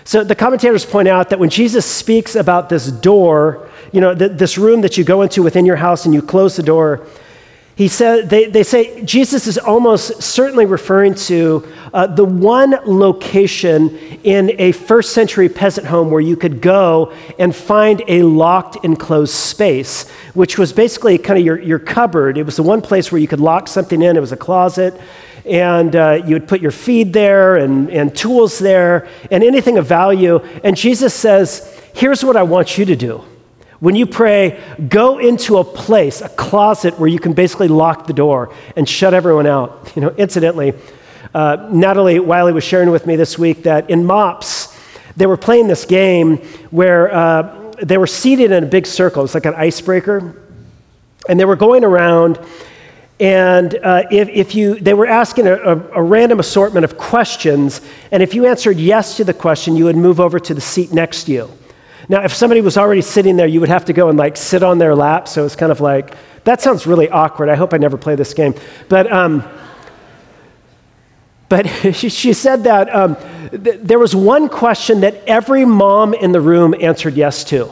So 0.04 0.25
the 0.25 0.35
commentators 0.35 0.87
point 0.87 1.08
out 1.08 1.28
that 1.30 1.38
when 1.38 1.50
Jesus 1.50 1.85
speaks 1.85 2.35
about 2.35 2.68
this 2.70 2.90
door, 2.90 3.68
you 3.92 4.00
know, 4.00 4.14
th- 4.14 4.32
this 4.32 4.58
room 4.58 4.80
that 4.80 4.97
you 4.97 5.04
go 5.04 5.23
into 5.23 5.42
within 5.42 5.66
your 5.66 5.76
house 5.76 6.06
and 6.06 6.14
you 6.14 6.23
close 6.23 6.56
the 6.56 6.62
door, 6.62 7.06
he 7.78 7.87
said, 7.87 8.28
they, 8.28 8.47
they 8.47 8.64
say 8.64 9.04
Jesus 9.04 9.47
is 9.47 9.56
almost 9.56 10.20
certainly 10.20 10.66
referring 10.66 11.14
to 11.14 11.64
uh, 11.94 12.08
the 12.08 12.25
one 12.25 12.76
location 12.85 13.97
in 14.25 14.50
a 14.58 14.73
first 14.73 15.12
century 15.12 15.49
peasant 15.49 15.87
home 15.87 16.11
where 16.11 16.20
you 16.20 16.35
could 16.35 16.61
go 16.61 17.12
and 17.38 17.54
find 17.54 18.02
a 18.08 18.25
locked, 18.25 18.85
enclosed 18.85 19.32
space, 19.32 20.11
which 20.35 20.58
was 20.58 20.73
basically 20.73 21.18
kind 21.18 21.38
of 21.38 21.47
your, 21.47 21.61
your 21.61 21.78
cupboard. 21.78 22.37
It 22.37 22.42
was 22.42 22.56
the 22.56 22.64
one 22.64 22.80
place 22.80 23.12
where 23.12 23.20
you 23.20 23.28
could 23.28 23.38
lock 23.38 23.68
something 23.68 24.02
in, 24.02 24.16
it 24.16 24.20
was 24.20 24.32
a 24.32 24.37
closet. 24.37 25.00
And 25.47 25.94
uh, 25.94 26.20
you 26.26 26.35
would 26.35 26.49
put 26.49 26.61
your 26.61 26.73
feed 26.73 27.12
there 27.12 27.58
and, 27.58 27.90
and 27.90 28.12
tools 28.14 28.58
there 28.58 29.06
and 29.30 29.44
anything 29.44 29.78
of 29.78 29.87
value. 29.87 30.40
And 30.64 30.76
Jesus 30.76 31.14
says, 31.14 31.80
Here's 31.94 32.25
what 32.25 32.37
I 32.37 32.42
want 32.42 32.76
you 32.76 32.85
to 32.87 32.97
do. 32.97 33.23
When 33.80 33.94
you 33.94 34.06
pray, 34.06 34.61
go 34.88 35.18
into 35.18 35.58
a 35.58 35.64
place, 35.64 36.20
a 36.20 36.28
closet 36.28 36.99
where 36.99 37.08
you 37.08 37.20
can 37.20 37.32
basically 37.32 37.68
lock 37.68 38.08
the 38.08 38.12
door 38.12 38.52
and 38.75 38.88
shut 38.88 39.14
everyone 39.14 39.47
out. 39.47 39.92
You 39.99 40.02
know, 40.02 40.14
incidentally, 40.16 40.75
uh, 41.35 41.68
Natalie 41.73 42.20
Wiley 42.20 42.52
was 42.52 42.62
sharing 42.62 42.90
with 42.90 43.06
me 43.06 43.16
this 43.16 43.37
week 43.37 43.64
that 43.64 43.90
in 43.90 44.04
MOPS, 44.04 44.76
they 45.16 45.26
were 45.26 45.37
playing 45.37 45.66
this 45.66 45.85
game 45.85 46.37
where 46.70 47.12
uh, 47.12 47.73
they 47.82 47.99
were 47.99 48.06
seated 48.06 48.52
in 48.52 48.62
a 48.62 48.66
big 48.66 48.87
circle. 48.87 49.25
It's 49.25 49.35
like 49.35 49.47
an 49.47 49.54
icebreaker. 49.54 50.40
And 51.28 51.38
they 51.38 51.44
were 51.44 51.56
going 51.56 51.85
around, 51.85 52.38
and 53.20 53.75
uh, 53.75 54.04
if, 54.11 54.28
if 54.28 54.54
you, 54.54 54.76
they 54.76 54.94
were 54.94 55.06
asking 55.06 55.49
a, 55.49 55.54
a, 55.54 55.76
a 55.94 56.02
random 56.02 56.38
assortment 56.38 56.85
of 56.85 56.97
questions, 56.97 57.80
and 58.12 58.23
if 58.23 58.35
you 58.35 58.47
answered 58.47 58.78
yes 58.78 59.16
to 59.16 59.25
the 59.25 59.35
question, 59.35 59.76
you 59.76 59.85
would 59.85 59.97
move 59.97 60.20
over 60.20 60.38
to 60.38 60.54
the 60.54 60.61
seat 60.61 60.92
next 60.92 61.25
to 61.25 61.32
you. 61.32 61.50
Now, 62.08 62.24
if 62.24 62.32
somebody 62.32 62.60
was 62.60 62.78
already 62.78 63.02
sitting 63.02 63.36
there, 63.36 63.46
you 63.46 63.60
would 63.60 63.68
have 63.68 63.84
to 63.86 63.92
go 63.92 64.08
and 64.08 64.18
like 64.18 64.36
sit 64.36 64.62
on 64.62 64.78
their 64.78 64.94
lap. 64.94 65.28
So 65.28 65.44
it's 65.44 65.56
kind 65.56 65.70
of 65.70 65.80
like, 65.80 66.14
that 66.44 66.62
sounds 66.62 66.86
really 66.86 67.10
awkward. 67.10 67.48
I 67.50 67.54
hope 67.54 67.74
I 67.74 67.76
never 67.76 67.98
play 67.98 68.14
this 68.14 68.32
game. 68.32 68.54
But, 68.88 69.12
um, 69.12 69.44
but 71.48 71.66
she, 71.94 72.32
said 72.32 72.64
that 72.64 72.94
um, 72.94 73.16
th- 73.50 73.80
there 73.82 73.98
was 73.98 74.14
one 74.16 74.48
question 74.48 75.00
that 75.00 75.22
every 75.26 75.64
mom 75.64 76.14
in 76.14 76.32
the 76.32 76.40
room 76.40 76.74
answered 76.80 77.14
yes 77.14 77.44
to. 77.44 77.70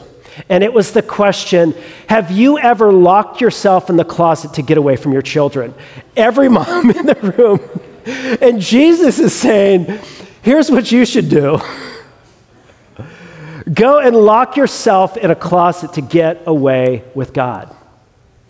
And 0.49 0.63
it 0.63 0.71
was 0.71 0.91
the 0.91 1.01
question 1.01 1.73
Have 2.07 2.29
you 2.29 2.59
ever 2.59 2.91
locked 2.91 3.41
yourself 3.41 3.89
in 3.89 3.97
the 3.97 4.05
closet 4.05 4.53
to 4.53 4.61
get 4.61 4.77
away 4.77 4.95
from 4.95 5.13
your 5.13 5.23
children? 5.23 5.73
Every 6.15 6.49
mom 6.59 6.91
in 6.91 7.05
the 7.07 7.33
room. 7.37 7.59
And 8.39 8.61
Jesus 8.61 9.17
is 9.17 9.33
saying, 9.33 9.99
Here's 10.43 10.69
what 10.69 10.91
you 10.91 11.05
should 11.05 11.29
do 11.29 11.59
go 13.73 13.99
and 13.99 14.15
lock 14.15 14.57
yourself 14.57 15.17
in 15.17 15.31
a 15.31 15.35
closet 15.35 15.93
to 15.93 16.01
get 16.01 16.43
away 16.45 17.03
with 17.13 17.33
God. 17.33 17.73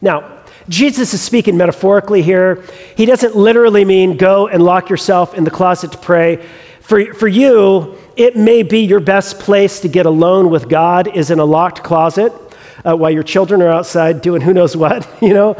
Now, 0.01 0.43
Jesus 0.69 1.13
is 1.13 1.21
speaking 1.21 1.57
metaphorically 1.57 2.21
here. 2.21 2.63
He 2.95 3.05
doesn't 3.05 3.35
literally 3.35 3.85
mean 3.85 4.17
go 4.17 4.47
and 4.47 4.61
lock 4.61 4.89
yourself 4.89 5.33
in 5.33 5.43
the 5.43 5.51
closet 5.51 5.93
to 5.93 5.97
pray. 5.97 6.45
For, 6.81 7.13
for 7.13 7.27
you, 7.27 7.97
it 8.15 8.35
may 8.35 8.63
be 8.63 8.79
your 8.79 8.99
best 8.99 9.39
place 9.39 9.79
to 9.81 9.87
get 9.87 10.05
alone 10.05 10.49
with 10.49 10.69
God 10.69 11.15
is 11.15 11.31
in 11.31 11.39
a 11.39 11.45
locked 11.45 11.83
closet 11.83 12.33
uh, 12.85 12.95
while 12.95 13.11
your 13.11 13.23
children 13.23 13.61
are 13.61 13.69
outside 13.69 14.21
doing 14.21 14.41
who 14.41 14.53
knows 14.53 14.75
what, 14.75 15.07
you 15.21 15.33
know. 15.33 15.55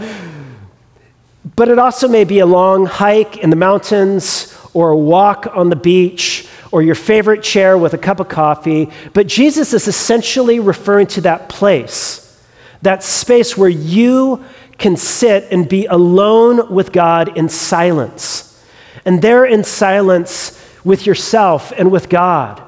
But 1.56 1.70
it 1.70 1.80
also 1.80 2.08
may 2.08 2.24
be 2.24 2.40
a 2.40 2.46
long 2.46 2.86
hike 2.86 3.38
in 3.38 3.50
the 3.50 3.56
mountains 3.56 4.57
or 4.74 4.89
a 4.89 4.97
walk 4.97 5.47
on 5.53 5.69
the 5.69 5.75
beach 5.75 6.47
or 6.71 6.81
your 6.81 6.95
favorite 6.95 7.43
chair 7.43 7.77
with 7.77 7.93
a 7.93 7.97
cup 7.97 8.19
of 8.19 8.27
coffee. 8.27 8.89
But 9.13 9.27
Jesus 9.27 9.74
is 9.74 9.88
essentially 9.88 10.59
referring 10.59 11.07
to 11.07 11.21
that 11.21 11.50
place, 11.50 12.41
that 12.81 13.03
space 13.03 13.57
where 13.57 13.69
you 13.69 14.43
can 14.77 14.95
sit 14.95 15.47
and 15.51 15.67
be 15.67 15.86
alone 15.86 16.74
with 16.74 16.91
God 16.91 17.38
in 17.38 17.50
silence. 17.50 18.63
And 19.05 19.21
there 19.21 19.45
in 19.45 19.63
silence 19.63 20.62
with 20.83 21.05
yourself 21.05 21.74
and 21.75 21.91
with 21.91 22.09
God, 22.09 22.62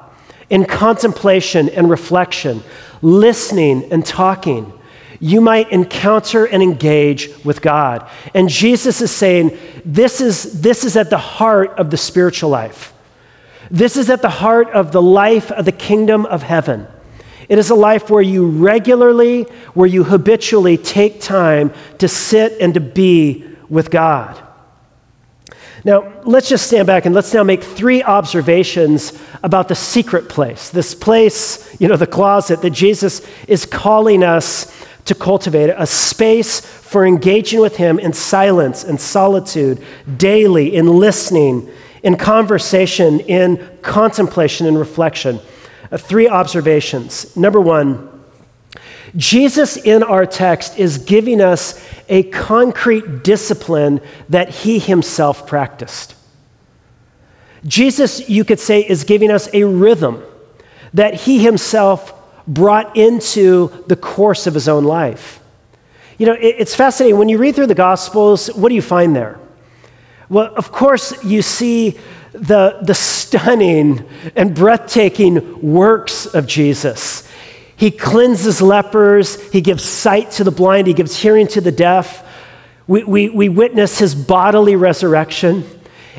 in 0.48 0.64
contemplation 0.64 1.68
and 1.68 1.88
reflection, 1.88 2.62
listening 3.02 3.92
and 3.92 4.04
talking, 4.04 4.72
you 5.20 5.42
might 5.42 5.70
encounter 5.70 6.46
and 6.46 6.62
engage 6.62 7.28
with 7.44 7.60
God. 7.60 8.08
And 8.34 8.48
Jesus 8.48 9.02
is 9.02 9.10
saying 9.10 9.56
this 9.84 10.20
is, 10.20 10.62
this 10.62 10.84
is 10.84 10.96
at 10.96 11.10
the 11.10 11.18
heart 11.18 11.78
of 11.78 11.90
the 11.90 11.98
spiritual 11.98 12.48
life. 12.48 12.94
This 13.70 13.96
is 13.96 14.10
at 14.10 14.22
the 14.22 14.30
heart 14.30 14.70
of 14.70 14.92
the 14.92 15.02
life 15.02 15.52
of 15.52 15.66
the 15.66 15.72
kingdom 15.72 16.24
of 16.26 16.42
heaven. 16.42 16.88
It 17.48 17.58
is 17.58 17.70
a 17.70 17.74
life 17.74 18.08
where 18.08 18.22
you 18.22 18.46
regularly, 18.46 19.42
where 19.74 19.86
you 19.86 20.04
habitually 20.04 20.78
take 20.78 21.20
time 21.20 21.72
to 21.98 22.08
sit 22.08 22.60
and 22.60 22.74
to 22.74 22.80
be 22.80 23.44
with 23.68 23.90
God. 23.90 24.40
Now, 25.84 26.12
let's 26.24 26.48
just 26.48 26.66
stand 26.66 26.86
back 26.86 27.06
and 27.06 27.14
let's 27.14 27.32
now 27.32 27.42
make 27.42 27.62
three 27.62 28.02
observations 28.02 29.18
about 29.42 29.68
the 29.68 29.74
secret 29.74 30.28
place, 30.28 30.70
this 30.70 30.94
place, 30.94 31.76
you 31.80 31.88
know, 31.88 31.96
the 31.96 32.06
closet 32.06 32.60
that 32.62 32.70
Jesus 32.70 33.26
is 33.48 33.64
calling 33.64 34.22
us 34.22 34.72
to 35.04 35.14
cultivate, 35.14 35.70
a 35.70 35.86
space 35.86 36.60
for 36.60 37.06
engaging 37.06 37.60
with 37.60 37.76
Him 37.76 37.98
in 37.98 38.12
silence 38.12 38.84
and 38.84 39.00
solitude, 39.00 39.82
daily, 40.16 40.74
in 40.74 40.86
listening, 40.86 41.70
in 42.02 42.16
conversation, 42.16 43.20
in 43.20 43.78
contemplation 43.82 44.66
and 44.66 44.78
reflection. 44.78 45.40
Uh, 45.90 45.96
three 45.96 46.28
observations. 46.28 47.36
Number 47.36 47.60
one, 47.60 48.08
Jesus 49.16 49.76
in 49.76 50.02
our 50.02 50.24
text 50.24 50.78
is 50.78 50.98
giving 50.98 51.40
us 51.40 51.84
a 52.08 52.24
concrete 52.24 53.24
discipline 53.24 54.00
that 54.28 54.48
he 54.50 54.78
himself 54.78 55.46
practiced. 55.46 56.14
Jesus, 57.64 58.28
you 58.28 58.44
could 58.44 58.60
say, 58.60 58.80
is 58.80 59.04
giving 59.04 59.30
us 59.30 59.48
a 59.52 59.64
rhythm 59.64 60.22
that 60.94 61.14
he 61.14 61.42
himself 61.42 62.14
brought 62.50 62.96
into 62.96 63.84
the 63.86 63.96
course 63.96 64.46
of 64.46 64.54
his 64.54 64.68
own 64.68 64.84
life. 64.84 65.40
You 66.18 66.26
know, 66.26 66.36
it's 66.38 66.74
fascinating. 66.74 67.16
When 67.18 67.30
you 67.30 67.38
read 67.38 67.54
through 67.54 67.68
the 67.68 67.74
Gospels, 67.74 68.48
what 68.48 68.68
do 68.68 68.74
you 68.74 68.82
find 68.82 69.16
there? 69.16 69.38
Well, 70.28 70.52
of 70.54 70.70
course, 70.70 71.24
you 71.24 71.40
see 71.40 71.98
the, 72.32 72.78
the 72.82 72.94
stunning 72.94 74.06
and 74.36 74.54
breathtaking 74.54 75.60
works 75.62 76.26
of 76.26 76.46
Jesus. 76.46 77.26
He 77.76 77.90
cleanses 77.90 78.60
lepers, 78.60 79.40
he 79.50 79.62
gives 79.62 79.82
sight 79.82 80.32
to 80.32 80.44
the 80.44 80.50
blind, 80.50 80.86
he 80.86 80.92
gives 80.92 81.16
hearing 81.16 81.46
to 81.48 81.60
the 81.60 81.72
deaf. 81.72 82.26
We, 82.86 83.04
we, 83.04 83.28
we 83.30 83.48
witness 83.48 83.98
his 83.98 84.14
bodily 84.14 84.76
resurrection. 84.76 85.64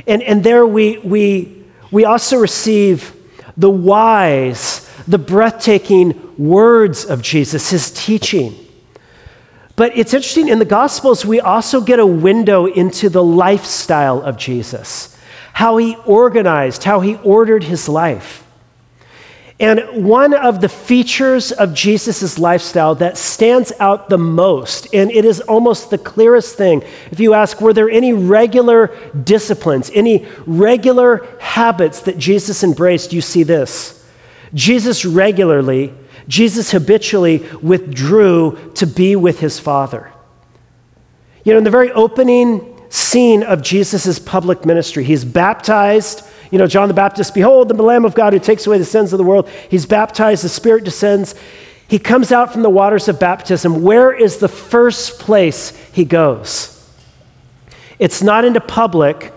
And, 0.07 0.23
and 0.23 0.43
there 0.43 0.65
we, 0.65 0.97
we, 0.99 1.63
we 1.91 2.05
also 2.05 2.37
receive 2.37 3.13
the 3.57 3.69
wise, 3.69 4.70
the 5.07 5.17
breathtaking 5.17 6.35
words 6.37 7.05
of 7.05 7.21
Jesus, 7.21 7.69
his 7.69 7.91
teaching. 7.91 8.55
But 9.75 9.97
it's 9.97 10.13
interesting, 10.13 10.49
in 10.49 10.59
the 10.59 10.65
Gospels, 10.65 11.25
we 11.25 11.39
also 11.39 11.81
get 11.81 11.99
a 11.99 12.05
window 12.05 12.65
into 12.65 13.09
the 13.09 13.23
lifestyle 13.23 14.21
of 14.21 14.37
Jesus, 14.37 15.17
how 15.53 15.77
he 15.77 15.95
organized, 16.05 16.83
how 16.83 16.99
he 16.99 17.15
ordered 17.23 17.63
his 17.63 17.87
life. 17.89 18.45
And 19.59 20.03
one 20.03 20.33
of 20.33 20.59
the 20.59 20.69
features 20.69 21.51
of 21.51 21.75
Jesus' 21.75 22.39
lifestyle 22.39 22.95
that 22.95 23.15
stands 23.15 23.71
out 23.79 24.09
the 24.09 24.17
most, 24.17 24.91
and 24.91 25.11
it 25.11 25.23
is 25.23 25.39
almost 25.41 25.91
the 25.91 25.99
clearest 25.99 26.57
thing, 26.57 26.83
if 27.11 27.19
you 27.19 27.35
ask, 27.35 27.61
were 27.61 27.71
there 27.71 27.89
any 27.89 28.11
regular 28.11 28.87
disciplines, 29.23 29.91
any 29.93 30.25
regular 30.47 31.27
habits 31.39 32.01
that 32.01 32.17
Jesus 32.17 32.63
embraced, 32.63 33.13
you 33.13 33.21
see 33.21 33.43
this. 33.43 34.00
Jesus 34.53 35.05
regularly 35.05 35.93
Jesus 36.27 36.71
habitually 36.71 37.39
withdrew 37.61 38.71
to 38.75 38.87
be 38.87 39.15
with 39.15 39.39
his 39.39 39.59
Father. 39.59 40.11
You 41.43 41.53
know, 41.53 41.57
in 41.57 41.63
the 41.63 41.69
very 41.69 41.91
opening 41.91 42.79
scene 42.89 43.43
of 43.43 43.61
Jesus' 43.61 44.19
public 44.19 44.65
ministry, 44.65 45.03
he's 45.03 45.25
baptized. 45.25 46.23
You 46.51 46.57
know, 46.57 46.67
John 46.67 46.87
the 46.87 46.93
Baptist, 46.93 47.33
behold, 47.33 47.69
the 47.69 47.83
Lamb 47.83 48.05
of 48.05 48.13
God 48.13 48.33
who 48.33 48.39
takes 48.39 48.67
away 48.67 48.77
the 48.77 48.85
sins 48.85 49.11
of 49.13 49.17
the 49.17 49.23
world. 49.23 49.49
He's 49.69 49.85
baptized, 49.85 50.43
the 50.43 50.49
Spirit 50.49 50.83
descends. 50.83 51.35
He 51.87 51.99
comes 51.99 52.31
out 52.31 52.53
from 52.53 52.61
the 52.61 52.69
waters 52.69 53.07
of 53.07 53.19
baptism. 53.19 53.81
Where 53.81 54.13
is 54.13 54.37
the 54.37 54.47
first 54.47 55.19
place 55.19 55.75
he 55.91 56.05
goes? 56.05 56.77
It's 57.99 58.23
not 58.23 58.45
into 58.45 58.61
public, 58.61 59.33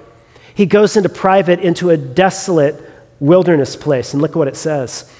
he 0.54 0.66
goes 0.66 0.96
into 0.96 1.08
private, 1.08 1.58
into 1.58 1.90
a 1.90 1.96
desolate 1.96 2.93
wilderness 3.20 3.76
place. 3.76 4.12
And 4.12 4.22
look 4.22 4.34
what 4.34 4.48
it 4.48 4.56
says. 4.56 5.10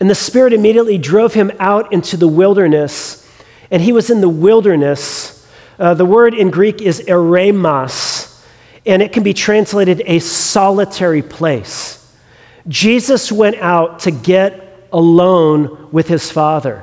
And 0.00 0.10
the 0.10 0.14
Spirit 0.14 0.52
immediately 0.52 0.98
drove 0.98 1.34
him 1.34 1.50
out 1.58 1.92
into 1.92 2.16
the 2.16 2.28
wilderness, 2.28 3.26
and 3.70 3.82
he 3.82 3.92
was 3.92 4.10
in 4.10 4.20
the 4.20 4.28
wilderness. 4.28 5.46
Uh, 5.78 5.94
the 5.94 6.04
word 6.04 6.34
in 6.34 6.50
Greek 6.50 6.82
is 6.82 7.00
eremos, 7.00 8.44
and 8.84 9.02
it 9.02 9.12
can 9.12 9.22
be 9.22 9.34
translated 9.34 10.02
a 10.06 10.18
solitary 10.18 11.22
place. 11.22 11.96
Jesus 12.68 13.30
went 13.30 13.56
out 13.56 14.00
to 14.00 14.10
get 14.10 14.88
alone 14.92 15.90
with 15.92 16.08
his 16.08 16.30
Father. 16.30 16.82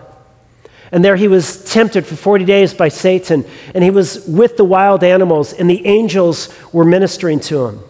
And 0.91 1.03
there 1.03 1.15
he 1.15 1.27
was 1.27 1.63
tempted 1.71 2.05
for 2.05 2.15
40 2.15 2.45
days 2.45 2.73
by 2.73 2.87
Satan, 2.87 3.45
and 3.73 3.83
he 3.83 3.89
was 3.89 4.25
with 4.27 4.57
the 4.57 4.63
wild 4.63 5.03
animals, 5.03 5.51
and 5.51 5.69
the 5.69 5.85
angels 5.85 6.53
were 6.71 6.85
ministering 6.85 7.39
to 7.41 7.65
him. 7.65 7.83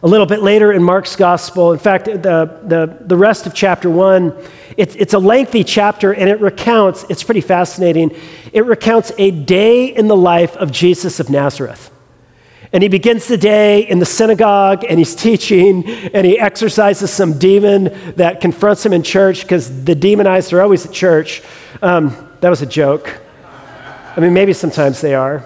A 0.00 0.06
little 0.06 0.26
bit 0.26 0.42
later 0.42 0.72
in 0.72 0.82
Mark's 0.82 1.16
gospel, 1.16 1.72
in 1.72 1.80
fact, 1.80 2.04
the, 2.04 2.60
the, 2.62 2.98
the 3.00 3.16
rest 3.16 3.46
of 3.46 3.54
chapter 3.54 3.90
one, 3.90 4.32
it, 4.76 4.94
it's 4.94 5.12
a 5.12 5.18
lengthy 5.18 5.64
chapter 5.64 6.14
and 6.14 6.28
it 6.28 6.40
recounts, 6.40 7.04
it's 7.08 7.24
pretty 7.24 7.40
fascinating, 7.40 8.14
it 8.52 8.64
recounts 8.64 9.10
a 9.18 9.32
day 9.32 9.86
in 9.86 10.06
the 10.06 10.16
life 10.16 10.56
of 10.56 10.70
Jesus 10.70 11.18
of 11.18 11.30
Nazareth. 11.30 11.90
And 12.72 12.82
he 12.82 12.88
begins 12.88 13.26
the 13.26 13.36
day 13.36 13.88
in 13.88 13.98
the 13.98 14.06
synagogue 14.06 14.84
and 14.88 14.98
he's 15.00 15.16
teaching 15.16 15.84
and 15.88 16.24
he 16.24 16.38
exorcises 16.38 17.10
some 17.10 17.36
demon 17.36 17.96
that 18.14 18.40
confronts 18.40 18.86
him 18.86 18.92
in 18.92 19.02
church 19.02 19.42
because 19.42 19.84
the 19.84 19.96
demonized 19.96 20.52
are 20.52 20.60
always 20.60 20.86
at 20.86 20.92
church. 20.92 21.42
Um, 21.82 22.14
that 22.40 22.50
was 22.50 22.62
a 22.62 22.66
joke. 22.66 23.18
I 24.16 24.20
mean, 24.20 24.32
maybe 24.32 24.52
sometimes 24.52 25.00
they 25.00 25.14
are. 25.14 25.44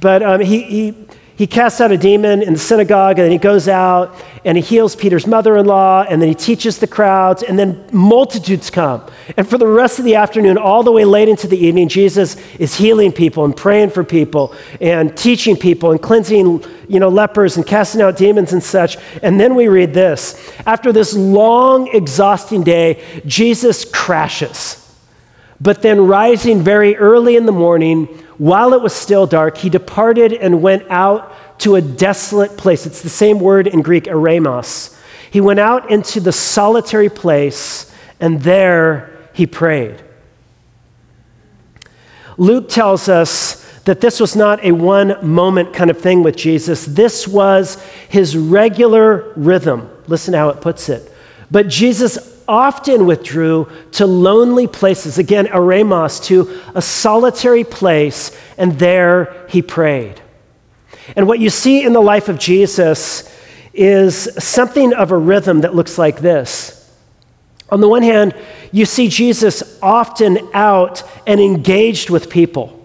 But 0.00 0.22
um, 0.24 0.40
he, 0.40 0.62
he, 0.62 1.06
he 1.42 1.46
casts 1.48 1.80
out 1.80 1.90
a 1.90 1.98
demon 1.98 2.40
in 2.40 2.52
the 2.52 2.58
synagogue, 2.60 3.18
and 3.18 3.24
then 3.24 3.32
he 3.32 3.36
goes 3.36 3.66
out 3.66 4.14
and 4.44 4.56
he 4.56 4.62
heals 4.62 4.94
Peter's 4.94 5.26
mother 5.26 5.56
in 5.56 5.66
law, 5.66 6.06
and 6.08 6.22
then 6.22 6.28
he 6.28 6.36
teaches 6.36 6.78
the 6.78 6.86
crowds, 6.86 7.42
and 7.42 7.58
then 7.58 7.84
multitudes 7.90 8.70
come. 8.70 9.04
And 9.36 9.48
for 9.48 9.58
the 9.58 9.66
rest 9.66 9.98
of 9.98 10.04
the 10.04 10.14
afternoon, 10.14 10.56
all 10.56 10.84
the 10.84 10.92
way 10.92 11.04
late 11.04 11.28
into 11.28 11.48
the 11.48 11.58
evening, 11.58 11.88
Jesus 11.88 12.36
is 12.60 12.76
healing 12.76 13.10
people 13.10 13.44
and 13.44 13.56
praying 13.56 13.90
for 13.90 14.04
people 14.04 14.54
and 14.80 15.16
teaching 15.16 15.56
people 15.56 15.90
and 15.90 16.00
cleansing 16.00 16.64
you 16.86 17.00
know, 17.00 17.08
lepers 17.08 17.56
and 17.56 17.66
casting 17.66 18.02
out 18.02 18.16
demons 18.16 18.52
and 18.52 18.62
such. 18.62 18.96
And 19.20 19.40
then 19.40 19.56
we 19.56 19.66
read 19.66 19.92
this 19.92 20.48
After 20.64 20.92
this 20.92 21.12
long, 21.12 21.88
exhausting 21.88 22.62
day, 22.62 23.02
Jesus 23.26 23.84
crashes. 23.84 24.78
But 25.60 25.82
then, 25.82 26.06
rising 26.06 26.62
very 26.62 26.96
early 26.96 27.34
in 27.34 27.46
the 27.46 27.52
morning, 27.52 28.06
while 28.42 28.74
it 28.74 28.82
was 28.82 28.92
still 28.92 29.24
dark, 29.24 29.56
he 29.58 29.70
departed 29.70 30.32
and 30.32 30.60
went 30.60 30.82
out 30.90 31.32
to 31.60 31.76
a 31.76 31.80
desolate 31.80 32.56
place. 32.56 32.86
It's 32.86 33.00
the 33.00 33.08
same 33.08 33.38
word 33.38 33.68
in 33.68 33.82
Greek, 33.82 34.06
eremos. 34.06 34.98
He 35.30 35.40
went 35.40 35.60
out 35.60 35.92
into 35.92 36.18
the 36.18 36.32
solitary 36.32 37.08
place, 37.08 37.94
and 38.18 38.40
there 38.40 39.16
he 39.32 39.46
prayed. 39.46 40.02
Luke 42.36 42.68
tells 42.68 43.08
us 43.08 43.64
that 43.84 44.00
this 44.00 44.18
was 44.18 44.34
not 44.34 44.64
a 44.64 44.72
one 44.72 45.24
moment 45.24 45.72
kind 45.72 45.88
of 45.88 46.00
thing 46.00 46.24
with 46.24 46.34
Jesus. 46.34 46.84
This 46.84 47.28
was 47.28 47.80
his 48.08 48.36
regular 48.36 49.32
rhythm. 49.36 49.88
Listen 50.08 50.34
how 50.34 50.48
it 50.48 50.60
puts 50.60 50.88
it. 50.88 51.12
But 51.48 51.68
Jesus 51.68 52.18
often 52.52 53.06
withdrew 53.06 53.66
to 53.92 54.04
lonely 54.04 54.66
places, 54.66 55.16
again, 55.16 55.46
eremos, 55.46 56.22
to 56.24 56.60
a 56.74 56.82
solitary 56.82 57.64
place, 57.64 58.30
and 58.58 58.78
there 58.78 59.46
he 59.48 59.62
prayed. 59.62 60.20
And 61.16 61.26
what 61.26 61.38
you 61.38 61.48
see 61.48 61.82
in 61.82 61.94
the 61.94 62.00
life 62.00 62.28
of 62.28 62.38
Jesus 62.38 63.34
is 63.72 64.28
something 64.38 64.92
of 64.92 65.12
a 65.12 65.16
rhythm 65.16 65.62
that 65.62 65.74
looks 65.74 65.96
like 65.96 66.20
this. 66.20 66.78
On 67.70 67.80
the 67.80 67.88
one 67.88 68.02
hand, 68.02 68.34
you 68.70 68.84
see 68.84 69.08
Jesus 69.08 69.78
often 69.80 70.38
out 70.52 71.02
and 71.26 71.40
engaged 71.40 72.10
with 72.10 72.28
people 72.28 72.81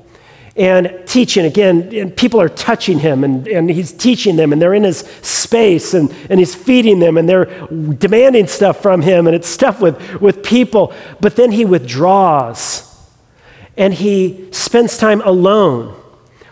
and 0.57 1.03
teaching 1.05 1.45
again 1.45 1.93
and 1.93 2.17
people 2.17 2.41
are 2.41 2.49
touching 2.49 2.97
him 2.97 3.23
and, 3.23 3.47
and 3.47 3.69
he's 3.69 3.91
teaching 3.91 4.35
them 4.35 4.51
and 4.51 4.59
they're 4.59 4.73
in 4.73 4.83
his 4.83 4.99
space 5.21 5.93
and, 5.93 6.11
and 6.29 6.39
he's 6.39 6.55
feeding 6.55 6.99
them 6.99 7.17
and 7.17 7.29
they're 7.29 7.45
demanding 7.93 8.47
stuff 8.47 8.81
from 8.81 9.01
him 9.01 9.27
and 9.27 9.35
it's 9.35 9.47
stuff 9.57 9.79
with, 9.79 10.19
with 10.19 10.43
people. 10.43 10.93
But 11.21 11.35
then 11.35 11.51
he 11.51 11.63
withdraws 11.63 12.83
and 13.77 13.93
he 13.93 14.49
spends 14.51 14.97
time 14.97 15.21
alone 15.21 15.95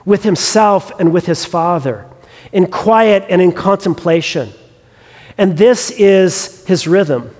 with 0.05 0.23
himself 0.23 0.91
and 0.99 1.11
with 1.11 1.25
his 1.25 1.43
father 1.43 2.07
in 2.51 2.67
quiet 2.67 3.25
and 3.27 3.41
in 3.41 3.51
contemplation. 3.51 4.49
And 5.35 5.57
this 5.57 5.89
is 5.89 6.63
his 6.67 6.87
rhythm. 6.87 7.35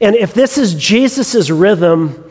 And 0.00 0.14
if 0.14 0.32
this 0.34 0.56
is 0.56 0.74
jesus' 0.74 1.50
rhythm 1.50 2.25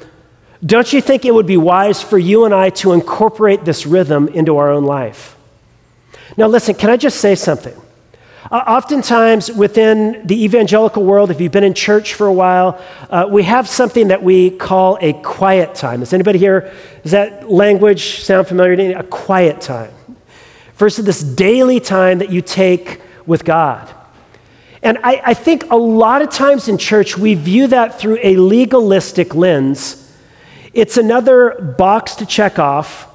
don't 0.66 0.92
you 0.92 1.02
think 1.02 1.26
it 1.26 1.34
would 1.34 1.46
be 1.46 1.58
wise 1.58 2.02
for 2.02 2.18
you 2.18 2.46
and 2.46 2.54
I 2.54 2.72
to 2.72 2.94
incorporate 2.94 3.66
this 3.66 3.86
rhythm 3.86 4.28
into 4.30 4.58
our 4.58 4.72
own 4.72 4.86
life? 4.86 5.36
Now, 6.38 6.48
listen, 6.48 6.76
can 6.76 6.90
I 6.90 6.98
just 6.98 7.20
say 7.20 7.36
something? 7.36 7.80
Uh, 8.52 8.58
oftentimes, 8.68 9.52
within 9.52 10.26
the 10.26 10.44
evangelical 10.44 11.04
world, 11.04 11.32
if 11.32 11.42
you've 11.42 11.52
been 11.52 11.64
in 11.64 11.74
church 11.74 12.14
for 12.14 12.28
a 12.28 12.34
while, 12.34 12.80
uh, 13.10 13.28
we 13.30 13.44
have 13.44 13.68
something 13.68 14.10
that 14.10 14.22
we 14.22 14.52
call 14.52 14.98
a 15.02 15.14
quiet 15.14 15.74
time. 15.76 16.00
Does 16.02 16.14
anybody 16.14 16.40
here, 16.40 16.74
does 17.02 17.12
that 17.12 17.50
language 17.50 18.20
sound 18.22 18.48
familiar 18.48 18.76
to 18.76 18.84
you? 18.84 18.96
A 18.96 19.04
quiet 19.04 19.62
time. 19.62 19.92
Versus 20.76 21.06
this 21.06 21.24
daily 21.24 21.80
time 21.80 22.20
that 22.20 22.30
you 22.30 22.42
take 22.42 23.02
with 23.26 23.46
God. 23.46 23.90
And 24.84 25.00
I, 25.04 25.22
I 25.26 25.34
think 25.34 25.72
a 25.72 25.78
lot 25.78 26.22
of 26.22 26.30
times 26.30 26.68
in 26.68 26.78
church, 26.78 27.18
we 27.18 27.34
view 27.34 27.66
that 27.68 28.00
through 28.00 28.20
a 28.22 28.36
legalistic 28.38 29.34
lens 29.34 30.05
it's 30.76 30.98
another 30.98 31.76
box 31.78 32.16
to 32.16 32.26
check 32.26 32.60
off. 32.60 33.08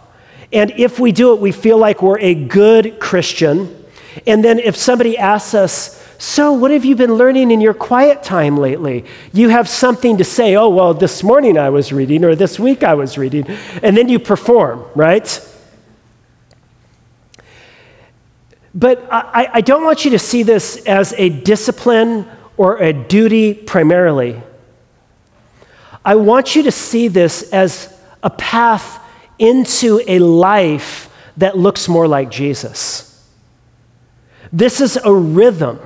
And 0.53 0.73
if 0.73 0.99
we 0.99 1.13
do 1.13 1.35
it, 1.35 1.41
we 1.41 1.53
feel 1.53 1.79
like 1.79 2.03
we're 2.03 2.19
a 2.19 2.35
good 2.35 2.99
Christian. 2.99 3.85
And 4.27 4.43
then 4.43 4.59
if 4.59 4.75
somebody 4.75 5.17
asks 5.17 5.55
us, 5.55 6.01
so, 6.19 6.53
what 6.53 6.71
have 6.71 6.85
you 6.85 6.97
been 6.97 7.15
learning 7.15 7.51
in 7.51 7.63
your 7.63 7.73
quiet 7.73 8.23
time 8.23 8.59
lately? 8.59 9.07
You 9.33 9.49
have 9.49 9.67
something 9.67 10.19
to 10.19 10.25
say, 10.25 10.55
oh, 10.55 10.69
well, 10.69 10.93
this 10.93 11.23
morning 11.23 11.57
I 11.57 11.71
was 11.71 11.95
reading, 11.95 12.27
or 12.27 12.35
this 12.35 12.59
week 12.59 12.83
I 12.83 12.93
was 12.93 13.17
reading, 13.17 13.47
and 13.83 13.97
then 13.97 14.11
you 14.11 14.19
perform, 14.19 14.85
right? 14.95 15.25
But 18.75 19.09
I, 19.11 19.49
I 19.55 19.61
don't 19.63 19.83
want 19.83 20.05
you 20.05 20.11
to 20.11 20.19
see 20.19 20.43
this 20.43 20.85
as 20.85 21.15
a 21.17 21.31
discipline 21.31 22.29
or 22.59 22.77
a 22.77 22.93
duty 22.93 23.55
primarily. 23.55 24.43
I 26.05 26.15
want 26.15 26.57
you 26.57 26.63
to 26.65 26.73
see 26.73 27.09
this 27.09 27.51
as 27.53 27.99
a 28.23 28.31
path 28.31 29.03
into 29.39 30.01
a 30.07 30.19
life 30.19 31.13
that 31.37 31.57
looks 31.57 31.89
more 31.89 32.07
like 32.07 32.31
Jesus. 32.31 33.07
This 34.53 34.81
is 34.81 34.97
a 34.97 35.13
rhythm. 35.13 35.79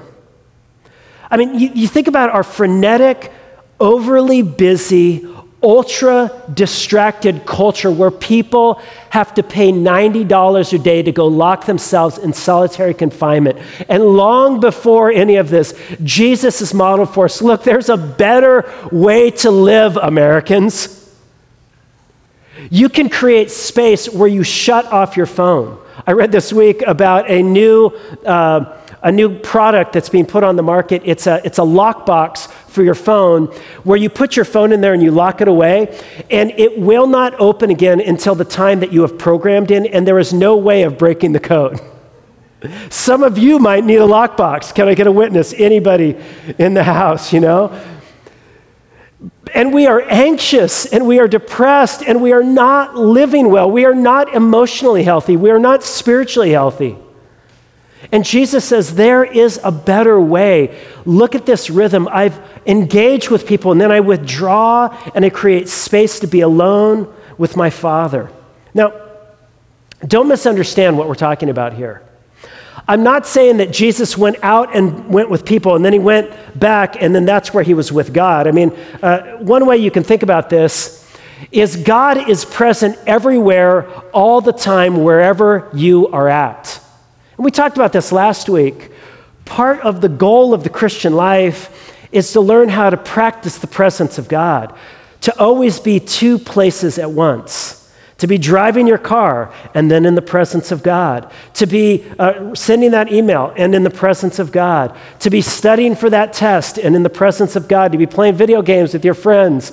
I 1.31 1.37
mean, 1.37 1.59
you, 1.59 1.70
you 1.74 1.88
think 1.88 2.07
about 2.09 2.31
our 2.31 2.42
frenetic, 2.42 3.33
overly 3.81 4.42
busy, 4.42 5.27
ultra 5.64 6.31
distracted 6.53 7.46
culture 7.46 7.90
where 7.90 8.11
people 8.11 8.74
have 9.11 9.33
to 9.35 9.42
pay 9.42 9.72
$90 9.72 10.72
a 10.72 10.79
day 10.79 11.03
to 11.03 11.11
go 11.11 11.27
lock 11.27 11.64
themselves 11.64 12.18
in 12.18 12.35
solitary 12.35 12.92
confinement. 12.92 13.59
And 13.88 14.05
long 14.05 14.61
before 14.61 15.11
any 15.11 15.37
of 15.37 15.48
this, 15.48 15.74
Jesus 16.03 16.61
is 16.61 16.74
modeled 16.74 17.14
for 17.14 17.24
us. 17.24 17.40
Look, 17.40 17.64
there's 17.64 17.88
a 17.88 17.96
better 17.96 18.70
way 18.92 19.31
to 19.31 19.50
live, 19.50 19.96
Americans. 19.96 21.00
You 22.70 22.88
can 22.88 23.09
create 23.09 23.50
space 23.50 24.09
where 24.09 24.29
you 24.29 24.42
shut 24.42 24.85
off 24.87 25.16
your 25.16 25.27
phone. 25.27 25.79
I 26.07 26.12
read 26.12 26.31
this 26.31 26.53
week 26.53 26.83
about 26.83 27.31
a 27.31 27.42
new. 27.42 27.87
Uh, 28.24 28.79
a 29.05 29.12
new 29.12 29.38
product 29.38 29.93
that's 29.93 30.09
being 30.09 30.25
put 30.25 30.43
on 30.43 30.57
the 30.57 30.62
market. 30.62 31.03
It's 31.05 31.27
a, 31.27 31.40
it's 31.45 31.59
a 31.59 31.62
lockbox 31.62 32.49
for 32.49 32.83
your 32.83 32.95
phone 32.95 33.47
where 33.85 33.99
you 33.99 34.09
put 34.09 34.35
your 34.35 34.47
phone 34.47 34.73
in 34.73 34.81
there 34.81 34.95
and 34.95 35.03
you 35.03 35.11
lock 35.11 35.43
it 35.43 35.47
away, 35.47 36.01
and 36.31 36.51
it 36.53 36.79
will 36.79 37.07
not 37.07 37.38
open 37.38 37.71
again 37.71 38.01
until 38.01 38.35
the 38.35 38.47
time 38.47 38.81
that 38.81 38.93
you 38.95 39.03
have 39.03 39.19
programmed 39.19 39.71
in, 39.71 39.87
and 39.87 40.09
there 40.09 40.19
is 40.19 40.33
no 40.33 40.57
way 40.57 40.83
of 40.85 40.97
breaking 40.97 41.33
the 41.33 41.40
code. 41.40 41.79
Some 42.88 43.23
of 43.23 43.37
you 43.37 43.59
might 43.59 43.85
need 43.85 43.97
a 43.97 44.07
lockbox. 44.07 44.75
Can 44.75 44.88
I 44.88 44.95
get 44.95 45.07
a 45.07 45.12
witness? 45.12 45.53
Anybody 45.53 46.17
in 46.59 46.73
the 46.73 46.83
house, 46.83 47.31
you 47.31 47.40
know? 47.40 47.79
And 49.55 49.75
we 49.75 49.87
are 49.87 50.01
anxious 50.01 50.87
and 50.87 51.07
we 51.07 51.21
are 51.21 51.29
depressed 51.29 52.03
and 52.03 52.23
we 52.23 52.33
are 52.33 52.43
not 52.43 52.97
living 52.97 53.51
well. 53.51 53.71
We 53.71 53.85
are 53.85 53.95
not 53.95 54.35
emotionally 54.35 55.05
healthy. 55.05 55.37
We 55.37 55.51
are 55.51 55.59
not 55.59 55.83
spiritually 55.83 56.51
healthy. 56.51 56.97
And 58.12 58.25
Jesus 58.25 58.64
says, 58.64 58.95
There 58.95 59.25
is 59.25 59.61
a 59.62 59.73
better 59.73 60.21
way. 60.21 60.79
Look 61.05 61.35
at 61.35 61.47
this 61.47 61.71
rhythm. 61.71 62.09
I've 62.11 62.40
engaged 62.67 63.31
with 63.31 63.47
people, 63.47 63.73
and 63.73 63.81
then 63.81 63.93
I 63.93 64.01
withdraw 64.01 64.97
and 65.14 65.25
I 65.25 65.31
create 65.31 65.69
space 65.69 66.21
to 66.21 66.27
be 66.27 66.40
alone 66.40 67.12
with 67.38 67.57
my 67.57 67.71
Father. 67.71 68.31
Now, 68.73 68.93
don't 70.07 70.29
misunderstand 70.29 70.99
what 70.99 71.09
we're 71.09 71.14
talking 71.14 71.51
about 71.51 71.73
here. 71.73 72.03
I'm 72.87 73.03
not 73.03 73.27
saying 73.27 73.59
that 73.59 73.73
Jesus 73.73 74.19
went 74.19 74.37
out 74.43 74.77
and 74.77 75.09
went 75.09 75.31
with 75.31 75.47
people 75.47 75.75
and 75.75 75.85
then 75.85 75.95
he 75.95 75.99
went 75.99 76.59
back 76.59 77.01
and 77.01 77.14
then 77.14 77.25
that's 77.25 77.55
where 77.55 77.64
he 77.64 77.73
was 77.73 77.90
with 77.90 78.12
God. 78.12 78.47
I 78.47 78.51
mean, 78.51 78.77
uh, 79.03 79.38
one 79.38 79.64
way 79.64 79.79
you 79.79 79.90
can 79.90 80.05
think 80.05 80.23
about 80.23 80.51
this 80.51 81.01
is 81.51 81.77
God 81.77 82.29
is 82.29 82.45
present 82.45 82.99
everywhere, 83.07 83.88
all 84.11 84.40
the 84.40 84.53
time, 84.53 85.03
wherever 85.03 85.71
you 85.73 86.09
are 86.09 86.29
at. 86.29 86.81
And 87.37 87.44
we 87.44 87.51
talked 87.51 87.77
about 87.77 87.92
this 87.92 88.12
last 88.12 88.49
week. 88.49 88.90
Part 89.44 89.81
of 89.81 90.01
the 90.01 90.09
goal 90.09 90.55
of 90.55 90.64
the 90.64 90.70
Christian 90.70 91.14
life 91.14 91.92
is 92.12 92.33
to 92.33 92.40
learn 92.40 92.68
how 92.68 92.90
to 92.90 92.97
practice 92.97 93.59
the 93.59 93.66
presence 93.66 94.18
of 94.18 94.29
God, 94.29 94.75
to 95.23 95.38
always 95.38 95.81
be 95.81 95.99
two 95.99 96.38
places 96.38 96.99
at 96.99 97.11
once. 97.11 97.81
To 98.18 98.29
be 98.29 98.38
driving 98.38 98.87
your 98.87 98.99
car 98.99 99.53
and 99.75 99.90
then 99.90 100.07
in 100.07 100.14
the 100.14 100.23
presence 100.23 100.70
of 100.70 100.85
God. 100.85 101.31
To 101.55 101.66
be 101.66 102.07
uh, 102.18 102.55
sending 102.55 102.92
that 102.92 103.12
email 103.12 103.53
and 103.57 103.75
in 103.75 103.83
the 103.83 103.90
presence 103.90 104.38
of 104.38 104.53
God. 104.53 104.97
To 105.18 105.31
be 105.31 105.42
studying 105.42 105.97
for 105.97 106.09
that 106.09 106.33
test 106.33 106.79
and 106.79 106.94
in 106.94 107.03
the 107.03 107.11
presence 107.11 107.57
of 107.57 107.66
God. 107.66 107.90
To 107.90 107.99
be 107.99 108.07
playing 108.07 108.37
video 108.37 108.62
games 108.62 108.94
with 108.94 109.05
your 109.05 109.14
friends 109.14 109.73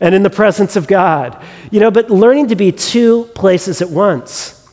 and 0.00 0.14
in 0.14 0.22
the 0.22 0.30
presence 0.30 0.74
of 0.74 0.86
God. 0.86 1.40
You 1.70 1.80
know, 1.80 1.90
but 1.90 2.10
learning 2.10 2.48
to 2.48 2.56
be 2.56 2.72
two 2.72 3.24
places 3.34 3.82
at 3.82 3.90
once. 3.90 4.66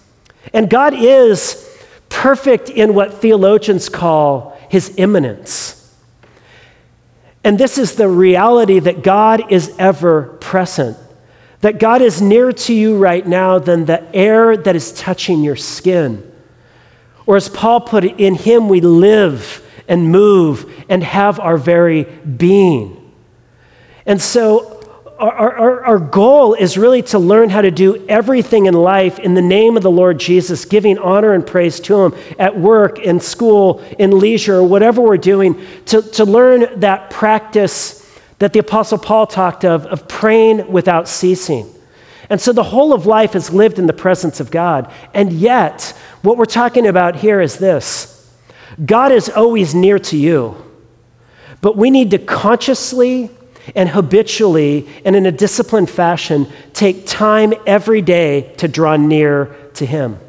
And 0.54 0.70
God 0.70 0.94
is 0.94 1.69
perfect 2.10 2.70
in 2.70 2.94
what 2.94 3.14
theologians 3.14 3.88
call 3.88 4.58
his 4.70 4.94
immanence. 4.98 5.76
And 7.44 7.58
this 7.58 7.78
is 7.78 7.96
the 7.96 8.10
reality 8.10 8.80
that 8.80 9.02
God 9.02 9.52
is 9.52 9.74
ever 9.80 10.24
present, 10.42 10.98
that 11.62 11.80
God 11.80 12.02
is 12.02 12.22
nearer 12.22 12.52
to 12.52 12.74
you 12.74 12.98
right 12.98 13.26
now 13.26 13.60
than 13.60 13.86
the 13.86 14.04
air 14.14 14.58
that 14.58 14.76
is 14.76 14.92
touching 14.92 15.42
your 15.42 15.56
skin, 15.56 16.30
Or 17.30 17.36
as 17.36 17.48
Paul 17.48 17.82
put 17.82 18.04
it, 18.04 18.20
in 18.20 18.34
him 18.34 18.70
we 18.70 18.82
live 18.82 19.64
and 19.88 20.12
move 20.12 20.84
and 20.90 21.04
have 21.04 21.40
our 21.40 21.58
very 21.58 22.06
being. 22.06 23.14
And 24.08 24.20
so 24.20 24.79
our, 25.20 25.58
our, 25.58 25.86
our, 25.86 26.00
goal 26.00 26.54
is 26.54 26.78
really 26.78 27.02
to 27.02 27.20
learn 27.20 27.50
how 27.50 27.62
to 27.62 27.72
do 27.72 28.06
everything 28.08 28.68
in 28.68 28.74
life 28.74 29.20
in 29.20 29.34
the 29.34 29.42
name 29.42 29.76
of 29.76 29.84
the 29.84 29.92
Lord 29.92 30.18
Jesus, 30.18 30.64
giving 30.64 30.98
honor 30.98 31.34
and 31.34 31.46
praise 31.46 31.82
to 31.82 32.06
Him 32.06 32.16
at 32.40 32.58
work, 32.58 33.00
in 33.00 33.20
school, 33.20 33.84
in 34.00 34.18
leisure, 34.18 34.64
whatever 34.64 35.02
we're 35.02 35.18
doing, 35.18 35.62
to, 35.88 36.02
to 36.02 36.24
learn 36.24 36.80
that 36.80 37.10
practice 37.10 38.00
that 38.40 38.54
the 38.54 38.60
Apostle 38.60 38.98
Paul 38.98 39.28
talked 39.28 39.66
of, 39.66 39.86
of 39.88 40.08
praying 40.08 40.72
without 40.72 41.10
ceasing. 41.10 41.68
And 42.30 42.40
so 42.40 42.54
the 42.54 42.64
whole 42.64 42.94
of 42.94 43.06
life 43.06 43.36
is 43.36 43.52
lived 43.52 43.78
in 43.78 43.88
the 43.88 43.94
presence 43.94 44.40
of 44.40 44.52
God. 44.52 44.90
And 45.14 45.34
yet, 45.34 45.98
what 46.22 46.38
we're 46.38 46.46
talking 46.46 46.88
about 46.88 47.18
here 47.18 47.42
is 47.42 47.58
this 47.58 48.34
God 48.86 49.12
is 49.12 49.28
always 49.30 49.76
near 49.76 50.00
to 50.00 50.16
you, 50.16 50.56
but 51.60 51.76
we 51.76 51.92
need 51.92 52.12
to 52.12 52.20
consciously 52.20 53.32
and 53.76 53.90
habitually 53.90 54.88
and 55.06 55.16
in 55.16 55.26
a 55.26 55.32
disciplined 55.32 55.90
fashion 55.90 56.48
take 56.74 57.06
time 57.06 57.54
every 57.66 58.02
day 58.02 58.54
to 58.58 58.68
draw 58.68 58.96
near 58.96 59.46
to 59.76 59.86
Him. 59.86 60.20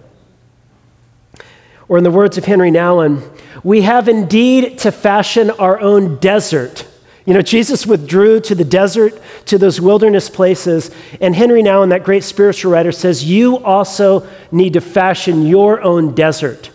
Or, 1.89 1.99
in 1.99 2.05
the 2.05 2.11
words 2.11 2.39
of 2.39 2.45
Henri 2.45 2.71
Nouwen, 2.71 3.23
we 3.65 3.83
have 3.83 4.09
indeed 4.09 4.79
to 4.79 4.93
fashion 4.93 5.51
our 5.51 5.81
own 5.81 6.19
desert. 6.19 6.87
You 7.27 7.35
know, 7.35 7.43
Jesus 7.43 7.87
withdrew 7.87 8.41
to 8.43 8.55
the 8.55 8.65
desert, 8.65 9.21
to 9.47 9.59
those 9.59 9.81
wilderness 9.81 10.31
places, 10.31 10.91
and 11.21 11.35
Henri 11.35 11.63
Nouwen, 11.63 11.91
that 11.91 12.05
great 12.05 12.25
spiritual 12.25 12.73
writer, 12.73 12.93
says, 12.93 13.25
You 13.25 13.59
also 13.59 14.27
need 14.51 14.75
to 14.75 14.81
fashion 14.81 15.47
your 15.47 15.83
own 15.83 16.15
desert. 16.15 16.71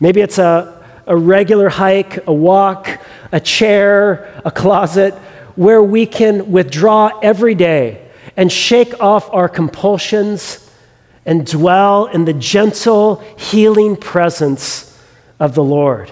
Maybe 0.00 0.20
it's 0.20 0.38
a, 0.38 0.84
a 1.06 1.16
regular 1.16 1.68
hike, 1.68 2.26
a 2.26 2.32
walk, 2.32 3.00
a 3.32 3.40
chair, 3.40 4.40
a 4.44 4.50
closet, 4.50 5.14
where 5.56 5.82
we 5.82 6.06
can 6.06 6.50
withdraw 6.50 7.18
every 7.22 7.54
day 7.54 8.08
and 8.36 8.50
shake 8.50 9.00
off 9.00 9.32
our 9.32 9.48
compulsions 9.48 10.70
and 11.26 11.46
dwell 11.46 12.06
in 12.06 12.24
the 12.24 12.32
gentle, 12.32 13.16
healing 13.38 13.96
presence 13.96 14.98
of 15.40 15.54
the 15.54 15.64
Lord. 15.64 16.10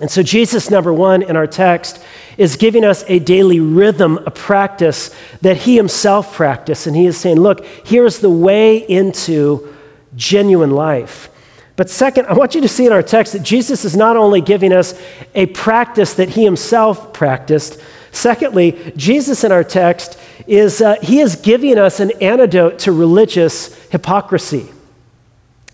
And 0.00 0.10
so, 0.10 0.22
Jesus, 0.22 0.70
number 0.70 0.92
one, 0.92 1.22
in 1.22 1.36
our 1.36 1.46
text, 1.46 2.02
is 2.36 2.56
giving 2.56 2.84
us 2.84 3.04
a 3.06 3.20
daily 3.20 3.60
rhythm, 3.60 4.18
a 4.26 4.30
practice 4.30 5.14
that 5.40 5.58
he 5.58 5.76
himself 5.76 6.34
practiced. 6.34 6.88
And 6.88 6.96
he 6.96 7.06
is 7.06 7.16
saying, 7.16 7.38
look, 7.38 7.64
here's 7.84 8.18
the 8.18 8.30
way 8.30 8.78
into 8.78 9.72
genuine 10.16 10.72
life. 10.72 11.28
But 11.76 11.90
second, 11.90 12.26
I 12.26 12.34
want 12.34 12.54
you 12.54 12.60
to 12.60 12.68
see 12.68 12.86
in 12.86 12.92
our 12.92 13.02
text 13.02 13.32
that 13.32 13.42
Jesus 13.42 13.84
is 13.84 13.96
not 13.96 14.16
only 14.16 14.40
giving 14.40 14.72
us 14.72 15.00
a 15.34 15.46
practice 15.46 16.14
that 16.14 16.30
he 16.30 16.44
himself 16.44 17.12
practiced, 17.12 17.80
secondly, 18.12 18.92
Jesus 18.96 19.42
in 19.42 19.50
our 19.50 19.64
text 19.64 20.18
is 20.46 20.80
uh, 20.80 20.96
he 21.02 21.20
is 21.20 21.36
giving 21.36 21.78
us 21.78 21.98
an 21.98 22.12
antidote 22.20 22.78
to 22.80 22.92
religious 22.92 23.74
hypocrisy. 23.88 24.70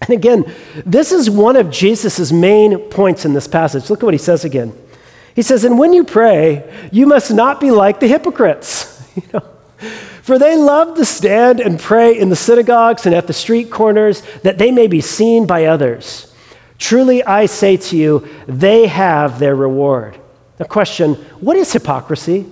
And 0.01 0.11
again, 0.11 0.51
this 0.87 1.13
is 1.13 1.29
one 1.29 1.57
of 1.57 1.71
Jesus' 1.71 2.33
main 2.33 2.79
points 2.79 3.27
in 3.27 3.35
this 3.35 3.47
passage. 3.47 3.91
Look 3.91 4.03
at 4.03 4.07
what 4.07 4.15
he 4.15 4.19
says 4.19 4.45
again. 4.45 4.73
He 5.35 5.43
says, 5.43 5.65
And 5.65 5.79
when 5.79 5.93
you 5.93 6.05
pray, 6.05 6.89
you 6.91 7.07
must 7.07 7.31
not 7.31 7.61
be 7.61 7.71
like 7.71 8.01
the 8.01 8.09
hypocrites. 8.09 8.97
You 9.17 9.23
know? 9.33 9.43
For 10.23 10.39
they 10.39 10.57
love 10.57 10.97
to 10.97 11.05
stand 11.05 11.61
and 11.61 11.79
pray 11.79 12.19
in 12.19 12.29
the 12.29 12.37
synagogues 12.37 13.07
and 13.07 13.15
at 13.15 13.27
the 13.27 13.33
street 13.33 13.71
corners 13.71 14.23
that 14.43 14.59
they 14.59 14.71
may 14.71 14.87
be 14.87 15.01
seen 15.01 15.47
by 15.47 15.65
others. 15.65 16.35
Truly, 16.79 17.23
I 17.25 17.47
say 17.47 17.77
to 17.77 17.97
you, 17.97 18.29
they 18.47 18.87
have 18.87 19.39
their 19.39 19.55
reward. 19.55 20.19
The 20.59 20.65
question 20.65 21.15
what 21.41 21.57
is 21.57 21.73
hypocrisy? 21.73 22.47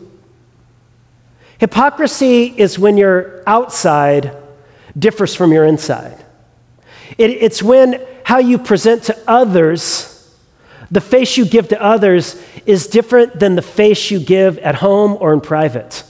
Hypocrisy 1.59 2.55
is 2.57 2.79
when 2.79 2.97
your 2.97 3.43
outside 3.47 4.35
differs 4.97 5.35
from 5.35 5.53
your 5.53 5.65
inside. 5.65 6.25
It, 7.17 7.31
it's 7.31 7.63
when 7.63 8.01
how 8.25 8.39
you 8.39 8.59
present 8.59 9.05
to 9.05 9.19
others, 9.27 10.35
the 10.91 11.01
face 11.01 11.37
you 11.37 11.45
give 11.45 11.69
to 11.69 11.83
others, 11.83 12.41
is 12.67 12.87
different 12.87 13.39
than 13.41 13.57
the 13.57 13.63
face 13.63 14.11
you 14.11 14.21
give 14.21 14.59
at 14.59 14.77
home 14.77 15.17
or 15.21 15.33
in 15.33 15.41
private. 15.41 16.05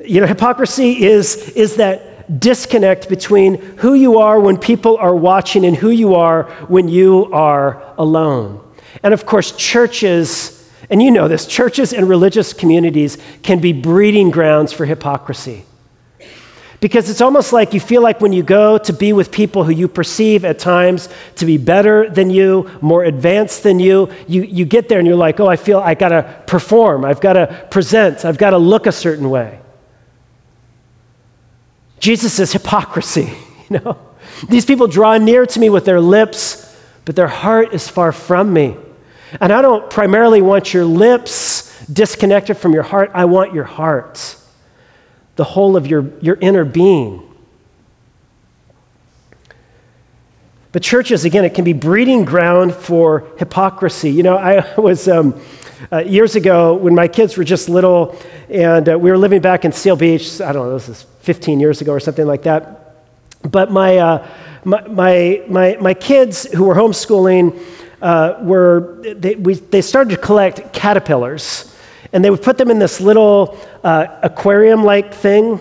You 0.00 0.20
know, 0.20 0.26
hypocrisy 0.26 1.04
is, 1.04 1.36
is 1.50 1.76
that 1.76 2.40
disconnect 2.40 3.08
between 3.08 3.56
who 3.78 3.94
you 3.94 4.18
are 4.18 4.40
when 4.40 4.56
people 4.56 4.96
are 4.96 5.14
watching 5.14 5.64
and 5.64 5.76
who 5.76 5.90
you 5.90 6.14
are 6.14 6.44
when 6.68 6.88
you 6.88 7.30
are 7.32 7.94
alone. 7.98 8.60
And 9.02 9.12
of 9.12 9.26
course, 9.26 9.52
churches, 9.52 10.70
and 10.88 11.02
you 11.02 11.10
know 11.10 11.28
this, 11.28 11.46
churches 11.46 11.92
and 11.92 12.08
religious 12.08 12.52
communities 12.52 13.18
can 13.42 13.58
be 13.58 13.72
breeding 13.72 14.30
grounds 14.30 14.72
for 14.72 14.86
hypocrisy. 14.86 15.64
Because 16.80 17.08
it's 17.08 17.20
almost 17.20 17.52
like 17.52 17.74
you 17.74 17.80
feel 17.80 18.02
like 18.02 18.20
when 18.20 18.32
you 18.32 18.42
go 18.42 18.76
to 18.76 18.92
be 18.92 19.12
with 19.12 19.30
people 19.30 19.62
who 19.62 19.70
you 19.70 19.86
perceive 19.86 20.44
at 20.44 20.58
times 20.58 21.08
to 21.36 21.46
be 21.46 21.56
better 21.56 22.10
than 22.10 22.28
you, 22.28 22.68
more 22.80 23.04
advanced 23.04 23.62
than 23.62 23.78
you, 23.78 24.10
you, 24.26 24.42
you 24.42 24.64
get 24.64 24.88
there 24.88 24.98
and 24.98 25.06
you're 25.06 25.16
like, 25.16 25.38
oh, 25.38 25.46
I 25.46 25.54
feel 25.54 25.78
I 25.78 25.94
gotta 25.94 26.42
perform, 26.48 27.04
I've 27.04 27.20
gotta 27.20 27.66
present, 27.70 28.24
I've 28.24 28.38
gotta 28.38 28.58
look 28.58 28.86
a 28.86 28.92
certain 28.92 29.30
way. 29.30 29.61
Jesus 32.02 32.32
says 32.32 32.50
hypocrisy, 32.52 33.32
you 33.70 33.78
know. 33.78 33.96
These 34.48 34.66
people 34.66 34.88
draw 34.88 35.16
near 35.18 35.46
to 35.46 35.60
me 35.60 35.70
with 35.70 35.84
their 35.84 36.00
lips, 36.00 36.76
but 37.04 37.14
their 37.14 37.28
heart 37.28 37.72
is 37.72 37.86
far 37.86 38.10
from 38.10 38.52
me. 38.52 38.76
And 39.40 39.52
I 39.52 39.62
don't 39.62 39.88
primarily 39.88 40.42
want 40.42 40.74
your 40.74 40.84
lips 40.84 41.86
disconnected 41.86 42.56
from 42.56 42.72
your 42.72 42.82
heart, 42.82 43.12
I 43.14 43.26
want 43.26 43.54
your 43.54 43.64
heart, 43.64 44.36
the 45.36 45.44
whole 45.44 45.76
of 45.76 45.86
your, 45.86 46.10
your 46.20 46.36
inner 46.40 46.64
being. 46.64 47.22
But 50.72 50.82
churches, 50.82 51.24
again, 51.24 51.44
it 51.44 51.54
can 51.54 51.64
be 51.64 51.72
breeding 51.72 52.24
ground 52.24 52.74
for 52.74 53.28
hypocrisy. 53.38 54.10
You 54.10 54.24
know, 54.24 54.36
I 54.36 54.74
was. 54.76 55.06
Um, 55.06 55.40
uh, 55.90 55.98
years 55.98 56.36
ago, 56.36 56.74
when 56.74 56.94
my 56.94 57.08
kids 57.08 57.36
were 57.36 57.42
just 57.42 57.68
little, 57.68 58.16
and 58.48 58.88
uh, 58.88 58.96
we 58.96 59.10
were 59.10 59.18
living 59.18 59.40
back 59.40 59.64
in 59.64 59.72
Seal 59.72 59.96
Beach, 59.96 60.40
I 60.40 60.52
don't 60.52 60.68
know, 60.68 60.78
this 60.78 60.88
is 60.88 61.06
15 61.22 61.60
years 61.60 61.80
ago 61.80 61.92
or 61.92 62.00
something 62.00 62.26
like 62.26 62.42
that. 62.42 62.94
But 63.42 63.70
my, 63.70 63.98
uh, 63.98 64.26
my, 64.64 64.86
my, 64.88 65.42
my, 65.48 65.76
my, 65.80 65.94
kids 65.94 66.44
who 66.52 66.64
were 66.64 66.74
homeschooling 66.74 67.60
uh, 68.00 68.38
were, 68.42 69.00
they, 69.02 69.34
we, 69.34 69.54
they 69.54 69.82
started 69.82 70.10
to 70.10 70.20
collect 70.20 70.72
caterpillars, 70.72 71.76
and 72.12 72.24
they 72.24 72.30
would 72.30 72.42
put 72.42 72.58
them 72.58 72.70
in 72.70 72.78
this 72.78 73.00
little 73.00 73.58
uh, 73.82 74.06
aquarium 74.22 74.84
like 74.84 75.14
thing 75.14 75.60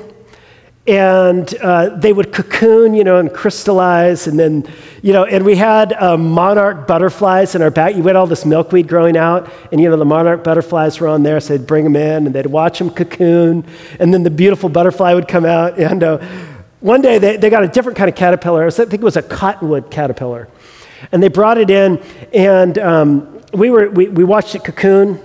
and 0.92 1.56
uh, 1.62 1.96
they 1.96 2.12
would 2.12 2.34
cocoon, 2.34 2.94
you 2.94 3.06
know, 3.06 3.18
and 3.18 3.34
crystallize, 3.34 4.28
and 4.28 4.38
then, 4.38 4.68
you 5.02 5.14
know, 5.14 5.24
and 5.24 5.46
we 5.46 5.56
had 5.56 5.94
um, 5.94 6.30
monarch 6.30 6.86
butterflies 6.86 7.56
in 7.56 7.62
our 7.62 7.72
back. 7.72 7.96
You 7.96 8.04
had 8.04 8.18
all 8.18 8.28
this 8.28 8.46
milkweed 8.46 8.90
growing 8.90 9.16
out, 9.16 9.50
and 9.72 9.80
you 9.80 9.90
know, 9.90 9.96
the 9.96 10.04
monarch 10.04 10.44
butterflies 10.44 11.00
were 11.00 11.08
on 11.08 11.24
there, 11.24 11.40
so 11.40 11.56
they'd 11.56 11.66
bring 11.66 11.86
them 11.86 11.96
in, 11.96 12.26
and 12.28 12.36
they'd 12.36 12.46
watch 12.46 12.80
them 12.80 12.90
cocoon, 12.90 13.64
and 14.02 14.14
then 14.14 14.24
the 14.24 14.30
beautiful 14.30 14.68
butterfly 14.68 15.14
would 15.14 15.30
come 15.30 15.46
out. 15.46 15.80
And 15.80 16.04
uh, 16.04 16.18
one 16.82 17.02
day 17.02 17.20
they, 17.20 17.38
they 17.38 17.50
got 17.50 17.64
a 17.64 17.70
different 17.70 17.98
kind 17.98 18.10
of 18.10 18.16
caterpillar. 18.18 18.68
I 18.68 18.70
think 18.70 18.96
it 18.96 19.00
was 19.00 19.16
a 19.16 19.22
cottonwood 19.22 19.92
caterpillar, 19.92 20.50
and 21.14 21.24
they 21.24 21.30
brought 21.30 21.58
it 21.58 21.70
in, 21.70 22.04
and 22.34 22.78
um, 22.80 23.42
we 23.54 23.70
were 23.70 23.90
we, 23.90 24.10
we 24.10 24.26
watched 24.26 24.56
it 24.56 24.66
cocoon 24.66 25.22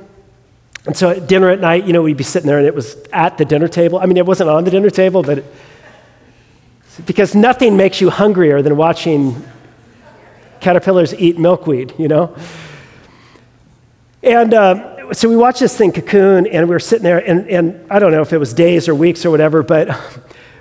and 0.86 0.96
so 0.96 1.10
at 1.10 1.26
dinner 1.26 1.50
at 1.50 1.60
night, 1.60 1.84
you 1.84 1.92
know, 1.92 2.02
we'd 2.02 2.16
be 2.16 2.24
sitting 2.24 2.46
there 2.46 2.58
and 2.58 2.66
it 2.66 2.74
was 2.74 2.96
at 3.12 3.38
the 3.38 3.44
dinner 3.44 3.68
table. 3.68 3.98
I 3.98 4.06
mean, 4.06 4.16
it 4.16 4.26
wasn't 4.26 4.50
on 4.50 4.64
the 4.64 4.70
dinner 4.70 4.90
table, 4.90 5.22
but 5.22 5.38
it, 5.38 5.44
because 7.04 7.34
nothing 7.34 7.76
makes 7.76 8.00
you 8.00 8.08
hungrier 8.08 8.62
than 8.62 8.76
watching 8.76 9.44
caterpillars 10.60 11.12
eat 11.14 11.38
milkweed, 11.38 11.92
you 11.98 12.08
know? 12.08 12.36
And 14.22 14.54
um, 14.54 15.12
so 15.12 15.28
we 15.28 15.36
watched 15.36 15.60
this 15.60 15.76
thing 15.76 15.92
cocoon 15.92 16.46
and 16.46 16.68
we 16.68 16.74
were 16.74 16.80
sitting 16.80 17.04
there, 17.04 17.18
and, 17.18 17.48
and 17.48 17.86
I 17.90 17.98
don't 17.98 18.12
know 18.12 18.22
if 18.22 18.32
it 18.32 18.38
was 18.38 18.54
days 18.54 18.88
or 18.88 18.94
weeks 18.94 19.24
or 19.24 19.30
whatever, 19.30 19.62
but 19.62 19.88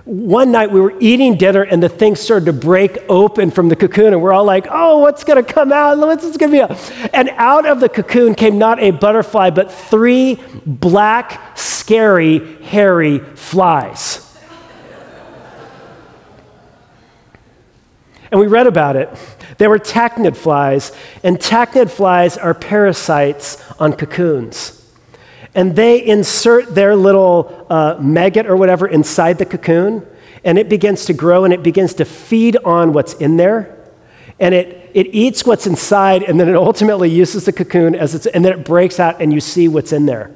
one 0.05 0.51
night 0.51 0.69
we 0.69 0.79
were 0.79 0.93
eating 0.99 1.35
dinner 1.35 1.63
and 1.63 1.81
the 1.81 1.89
thing 1.89 2.15
started 2.15 2.45
to 2.45 2.53
break 2.53 2.99
open 3.09 3.49
from 3.49 3.69
the 3.69 3.75
cocoon 3.75 4.13
and 4.13 4.21
we're 4.21 4.31
all 4.31 4.45
like 4.45 4.67
oh 4.69 4.99
what's 4.99 5.23
going 5.23 5.43
to 5.43 5.53
come 5.53 5.73
out? 5.73 5.97
What's 5.97 6.37
going 6.37 6.51
to 6.51 6.67
be 6.67 7.09
and 7.11 7.29
out 7.29 7.65
of 7.65 7.79
the 7.79 7.89
cocoon 7.89 8.35
came 8.35 8.59
not 8.59 8.79
a 8.79 8.91
butterfly 8.91 9.49
but 9.49 9.71
three 9.71 10.39
black 10.65 11.57
scary 11.57 12.61
hairy 12.61 13.17
flies. 13.19 14.21
And 18.31 18.39
we 18.39 18.47
read 18.47 18.67
about 18.67 18.95
it. 18.95 19.09
They 19.57 19.67
were 19.67 19.79
tachinid 19.79 20.37
flies 20.37 20.91
and 21.23 21.39
tachinid 21.39 21.89
flies 21.89 22.37
are 22.37 22.53
parasites 22.53 23.63
on 23.79 23.93
cocoons 23.93 24.74
and 25.55 25.75
they 25.75 26.05
insert 26.05 26.75
their 26.75 26.95
little 26.95 27.65
uh, 27.69 27.97
maggot 27.99 28.45
or 28.45 28.55
whatever 28.57 28.87
inside 28.87 29.37
the 29.37 29.45
cocoon, 29.45 30.05
and 30.43 30.59
it 30.59 30.69
begins 30.69 31.05
to 31.05 31.13
grow 31.13 31.45
and 31.45 31.53
it 31.53 31.63
begins 31.63 31.95
to 31.95 32.05
feed 32.05 32.57
on 32.57 32.93
what's 32.93 33.13
in 33.13 33.37
there. 33.37 33.71
and 34.39 34.53
it, 34.53 34.89
it 34.93 35.07
eats 35.07 35.45
what's 35.45 35.65
inside, 35.67 36.23
and 36.23 36.39
then 36.39 36.49
it 36.49 36.55
ultimately 36.55 37.09
uses 37.09 37.45
the 37.45 37.53
cocoon 37.53 37.95
as 37.95 38.15
it's, 38.15 38.25
and 38.27 38.43
then 38.43 38.53
it 38.53 38.65
breaks 38.65 38.99
out, 38.99 39.21
and 39.21 39.31
you 39.33 39.39
see 39.39 39.67
what's 39.67 39.91
in 39.93 40.05
there. 40.05 40.35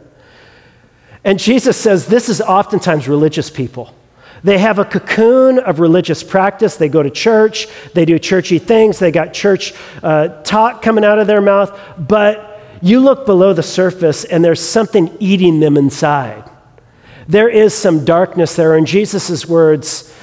And 1.23 1.37
Jesus 1.37 1.75
says 1.75 2.07
this 2.07 2.29
is 2.29 2.39
oftentimes 2.39 3.07
religious 3.07 3.49
people. 3.49 3.93
They 4.41 4.57
have 4.57 4.79
a 4.79 4.85
cocoon 4.85 5.59
of 5.59 5.81
religious 5.81 6.23
practice. 6.23 6.77
They 6.77 6.87
go 6.87 7.03
to 7.03 7.09
church, 7.09 7.67
they 7.93 8.05
do 8.05 8.17
churchy 8.17 8.57
things, 8.57 8.97
they 8.97 9.11
got 9.11 9.33
church 9.33 9.73
uh, 10.01 10.29
talk 10.43 10.81
coming 10.81 11.03
out 11.03 11.19
of 11.19 11.27
their 11.27 11.41
mouth, 11.41 11.77
but 11.97 12.48
you 12.81 12.99
look 12.99 13.25
below 13.25 13.53
the 13.53 13.63
surface 13.63 14.23
and 14.23 14.43
there's 14.43 14.61
something 14.61 15.15
eating 15.19 15.59
them 15.59 15.77
inside. 15.77 16.49
There 17.27 17.49
is 17.49 17.73
some 17.73 18.05
darkness 18.05 18.55
there. 18.55 18.75
In 18.75 18.85
Jesus' 18.85 19.45
words, 19.45 20.13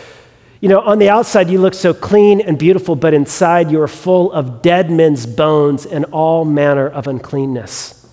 you 0.60 0.68
know, 0.68 0.80
on 0.80 0.98
the 0.98 1.10
outside 1.10 1.50
you 1.50 1.60
look 1.60 1.74
so 1.74 1.94
clean 1.94 2.40
and 2.40 2.58
beautiful, 2.58 2.96
but 2.96 3.14
inside 3.14 3.70
you 3.70 3.80
are 3.82 3.88
full 3.88 4.32
of 4.32 4.62
dead 4.62 4.90
men's 4.90 5.26
bones 5.26 5.86
and 5.86 6.04
all 6.06 6.44
manner 6.44 6.88
of 6.88 7.06
uncleanness. 7.06 8.08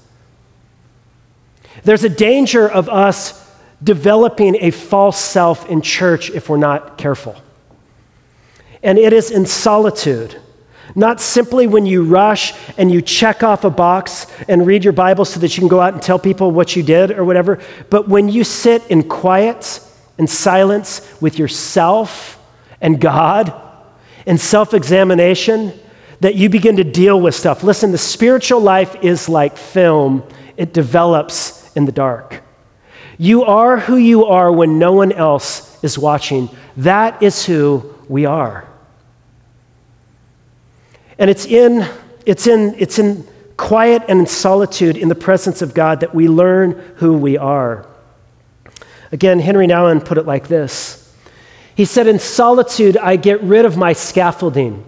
There's 1.84 2.04
a 2.04 2.10
danger 2.10 2.70
of 2.70 2.90
us 2.90 3.40
developing 3.82 4.58
a 4.60 4.72
false 4.72 5.20
self 5.20 5.70
in 5.70 5.82
church 5.82 6.30
if 6.30 6.50
we're 6.50 6.58
not 6.58 6.98
careful. 6.98 7.36
And 8.82 8.98
it 8.98 9.14
is 9.14 9.32
in 9.32 9.46
solitude, 9.46 10.40
not 10.96 11.20
simply 11.20 11.68
when 11.68 11.86
you 11.86 12.04
rush 12.04 12.54
and 12.78 12.92
you 12.92 13.02
check 13.02 13.44
off 13.44 13.64
a 13.64 13.70
box 13.70 14.28
and 14.48 14.66
read 14.66 14.84
your 14.84 14.94
Bible 14.94 15.26
so 15.26 15.40
that 15.40 15.56
you 15.56 15.62
can 15.62 15.68
go 15.68 15.80
out 15.82 15.94
and 15.94 16.02
tell 16.02 16.20
people 16.20 16.52
what 16.52 16.76
you 16.76 16.84
did 16.84 17.12
or 17.12 17.26
whatever, 17.26 17.60
but 17.90 18.08
when 18.08 18.30
you 18.30 18.44
sit 18.44 18.86
in 18.90 19.08
quiet 19.08 19.80
and 20.18 20.30
silence 20.30 21.02
with 21.22 21.40
yourself 21.40 22.40
and 22.80 23.00
God 23.02 23.54
and 24.26 24.40
self 24.40 24.74
examination, 24.74 25.74
that 26.20 26.36
you 26.36 26.48
begin 26.48 26.78
to 26.78 26.86
deal 26.86 27.20
with 27.20 27.36
stuff. 27.36 27.64
Listen, 27.64 27.92
the 27.92 27.98
spiritual 27.98 28.62
life 28.62 28.96
is 29.04 29.28
like 29.28 29.58
film, 29.58 30.24
it 30.56 30.74
develops 30.74 31.76
in 31.76 31.84
the 31.86 31.92
dark. 31.92 32.42
You 33.18 33.44
are 33.44 33.78
who 33.78 33.98
you 33.98 34.26
are 34.26 34.52
when 34.52 34.80
no 34.80 34.94
one 34.94 35.12
else 35.12 35.84
is 35.84 35.98
watching. 35.98 36.50
That 36.78 37.22
is 37.22 37.46
who 37.46 37.94
we 38.08 38.26
are. 38.26 38.68
And 41.18 41.30
it's 41.30 41.46
in, 41.46 41.88
it's 42.26 42.48
in, 42.48 42.76
it's 42.78 43.00
in 43.00 43.28
quiet 43.58 44.04
and 44.08 44.22
in 44.22 44.28
solitude 44.28 44.98
in 44.98 45.10
the 45.10 45.16
presence 45.16 45.62
of 45.62 45.74
God 45.74 46.00
that 46.00 46.14
we 46.14 46.28
learn 46.28 46.72
who 46.98 47.14
we 47.14 47.38
are. 47.38 47.88
Again, 49.12 49.40
Henri 49.40 49.68
Nouwen 49.68 50.04
put 50.04 50.18
it 50.18 50.26
like 50.26 50.48
this 50.48 51.16
He 51.76 51.86
said, 51.86 52.08
In 52.08 52.20
solitude, 52.20 52.98
I 52.98 53.16
get 53.16 53.42
rid 53.42 53.66
of 53.66 53.78
my 53.78 53.94
scaffolding. 53.94 54.84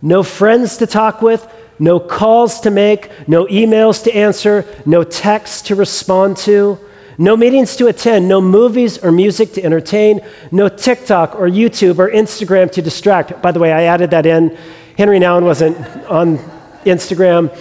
No 0.00 0.22
friends 0.22 0.76
to 0.78 0.86
talk 0.86 1.20
with, 1.22 1.46
no 1.78 2.00
calls 2.00 2.60
to 2.60 2.70
make, 2.70 3.28
no 3.28 3.46
emails 3.46 4.02
to 4.04 4.14
answer, 4.14 4.64
no 4.86 5.04
texts 5.04 5.62
to 5.62 5.74
respond 5.74 6.36
to. 6.38 6.78
No 7.20 7.36
meetings 7.36 7.74
to 7.76 7.88
attend, 7.88 8.28
no 8.28 8.40
movies 8.40 8.96
or 8.98 9.10
music 9.10 9.52
to 9.54 9.64
entertain, 9.64 10.20
no 10.52 10.68
TikTok 10.68 11.34
or 11.34 11.48
YouTube 11.48 11.98
or 11.98 12.08
Instagram 12.08 12.70
to 12.70 12.80
distract. 12.80 13.42
By 13.42 13.50
the 13.50 13.58
way, 13.58 13.72
I 13.72 13.82
added 13.82 14.12
that 14.12 14.24
in. 14.24 14.56
Henri 14.98 15.20
Nouwen 15.20 15.44
wasn't 15.44 15.78
on 16.06 16.38
Instagram. 16.84 17.56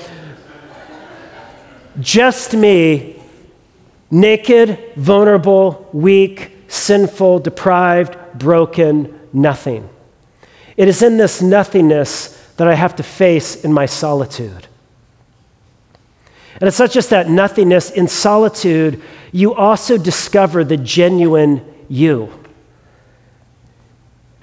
Just 1.99 2.55
me, 2.55 3.21
naked, 4.09 4.79
vulnerable, 4.95 5.87
weak, 5.93 6.51
sinful, 6.67 7.37
deprived, 7.37 8.17
broken, 8.33 9.19
nothing. 9.31 9.87
It 10.77 10.87
is 10.87 11.03
in 11.03 11.17
this 11.17 11.39
nothingness 11.39 12.29
that 12.57 12.67
I 12.67 12.73
have 12.73 12.95
to 12.95 13.03
face 13.03 13.63
in 13.63 13.71
my 13.71 13.85
solitude. 13.85 14.65
And 16.59 16.67
it's 16.67 16.79
not 16.79 16.89
just 16.89 17.11
that 17.11 17.29
nothingness, 17.29 17.91
in 17.91 18.07
solitude, 18.07 18.99
you 19.31 19.53
also 19.53 19.99
discover 19.99 20.63
the 20.63 20.77
genuine 20.77 21.63
you. 21.87 22.33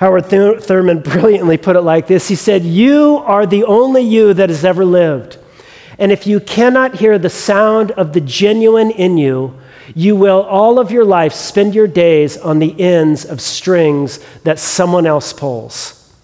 Howard 0.04 0.26
Thurman 0.26 1.00
brilliantly 1.00 1.56
put 1.56 1.76
it 1.76 1.80
like 1.80 2.06
this 2.06 2.28
He 2.28 2.34
said, 2.34 2.62
You 2.62 3.22
are 3.24 3.46
the 3.46 3.64
only 3.64 4.02
you 4.02 4.34
that 4.34 4.50
has 4.50 4.62
ever 4.62 4.84
lived. 4.84 5.38
And 5.98 6.12
if 6.12 6.26
you 6.26 6.40
cannot 6.40 6.96
hear 6.96 7.18
the 7.18 7.30
sound 7.30 7.90
of 7.92 8.12
the 8.12 8.20
genuine 8.20 8.90
in 8.90 9.16
you, 9.16 9.58
you 9.94 10.14
will 10.14 10.42
all 10.42 10.78
of 10.78 10.90
your 10.90 11.06
life 11.06 11.32
spend 11.32 11.74
your 11.74 11.86
days 11.86 12.36
on 12.36 12.58
the 12.58 12.78
ends 12.78 13.24
of 13.24 13.40
strings 13.40 14.22
that 14.42 14.58
someone 14.58 15.06
else 15.06 15.32
pulls. 15.32 16.14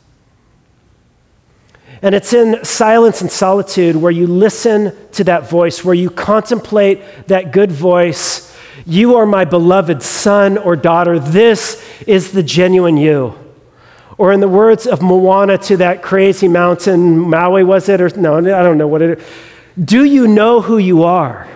And 2.02 2.14
it's 2.14 2.34
in 2.34 2.62
silence 2.62 3.22
and 3.22 3.30
solitude 3.30 3.96
where 3.96 4.12
you 4.12 4.26
listen 4.26 4.94
to 5.12 5.24
that 5.24 5.48
voice, 5.48 5.82
where 5.82 5.94
you 5.94 6.10
contemplate 6.10 7.00
that 7.28 7.50
good 7.50 7.72
voice. 7.72 8.54
You 8.84 9.16
are 9.16 9.24
my 9.24 9.46
beloved 9.46 10.02
son 10.02 10.58
or 10.58 10.76
daughter. 10.76 11.18
This 11.18 11.82
is 12.06 12.32
the 12.32 12.42
genuine 12.42 12.98
you. 12.98 13.39
Or 14.20 14.34
in 14.34 14.40
the 14.40 14.48
words 14.48 14.86
of 14.86 15.00
Moana 15.00 15.56
to 15.56 15.78
that 15.78 16.02
crazy 16.02 16.46
mountain, 16.46 17.18
Maui 17.18 17.64
was 17.64 17.88
it? 17.88 18.02
Or 18.02 18.10
no, 18.10 18.36
I 18.36 18.62
don't 18.62 18.76
know 18.76 18.86
what 18.86 19.00
it 19.00 19.18
is. 19.18 19.24
Do 19.82 20.04
you 20.04 20.28
know 20.28 20.60
who 20.60 20.76
you 20.76 21.04
are? 21.04 21.48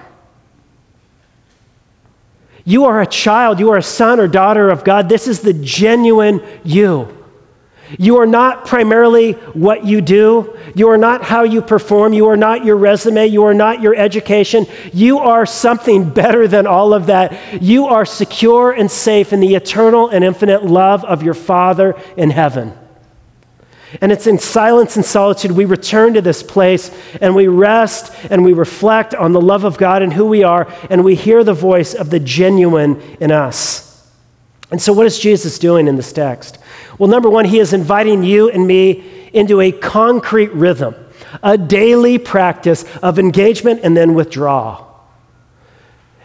You 2.64 2.86
are 2.86 3.02
a 3.02 3.06
child, 3.06 3.60
you 3.60 3.70
are 3.70 3.76
a 3.76 3.82
son 3.82 4.18
or 4.18 4.26
daughter 4.26 4.70
of 4.70 4.82
God. 4.82 5.10
This 5.10 5.28
is 5.28 5.40
the 5.40 5.52
genuine 5.52 6.40
you. 6.64 7.23
You 7.98 8.16
are 8.18 8.26
not 8.26 8.66
primarily 8.66 9.32
what 9.32 9.84
you 9.84 10.00
do. 10.00 10.58
You 10.74 10.88
are 10.88 10.98
not 10.98 11.22
how 11.22 11.42
you 11.42 11.60
perform. 11.62 12.12
You 12.12 12.28
are 12.28 12.36
not 12.36 12.64
your 12.64 12.76
resume. 12.76 13.26
You 13.26 13.44
are 13.44 13.54
not 13.54 13.80
your 13.80 13.94
education. 13.94 14.66
You 14.92 15.18
are 15.18 15.46
something 15.46 16.10
better 16.10 16.48
than 16.48 16.66
all 16.66 16.94
of 16.94 17.06
that. 17.06 17.62
You 17.62 17.86
are 17.86 18.06
secure 18.06 18.72
and 18.72 18.90
safe 18.90 19.32
in 19.32 19.40
the 19.40 19.54
eternal 19.54 20.08
and 20.08 20.24
infinite 20.24 20.64
love 20.64 21.04
of 21.04 21.22
your 21.22 21.34
Father 21.34 21.94
in 22.16 22.30
heaven. 22.30 22.72
And 24.00 24.10
it's 24.10 24.26
in 24.26 24.38
silence 24.38 24.96
and 24.96 25.04
solitude 25.04 25.52
we 25.52 25.66
return 25.66 26.14
to 26.14 26.20
this 26.20 26.42
place 26.42 26.90
and 27.20 27.34
we 27.34 27.46
rest 27.46 28.12
and 28.30 28.44
we 28.44 28.52
reflect 28.52 29.14
on 29.14 29.32
the 29.32 29.40
love 29.40 29.64
of 29.64 29.78
God 29.78 30.02
and 30.02 30.12
who 30.12 30.26
we 30.26 30.42
are, 30.42 30.66
and 30.90 31.04
we 31.04 31.14
hear 31.14 31.44
the 31.44 31.54
voice 31.54 31.94
of 31.94 32.10
the 32.10 32.18
genuine 32.18 33.00
in 33.20 33.30
us. 33.30 33.93
And 34.74 34.82
so, 34.82 34.92
what 34.92 35.06
is 35.06 35.20
Jesus 35.20 35.60
doing 35.60 35.86
in 35.86 35.94
this 35.94 36.12
text? 36.12 36.58
Well, 36.98 37.08
number 37.08 37.30
one, 37.30 37.44
he 37.44 37.60
is 37.60 37.72
inviting 37.72 38.24
you 38.24 38.50
and 38.50 38.66
me 38.66 39.28
into 39.32 39.60
a 39.60 39.70
concrete 39.70 40.52
rhythm, 40.52 40.96
a 41.44 41.56
daily 41.56 42.18
practice 42.18 42.84
of 43.00 43.20
engagement 43.20 43.82
and 43.84 43.96
then 43.96 44.14
withdrawal. 44.14 45.00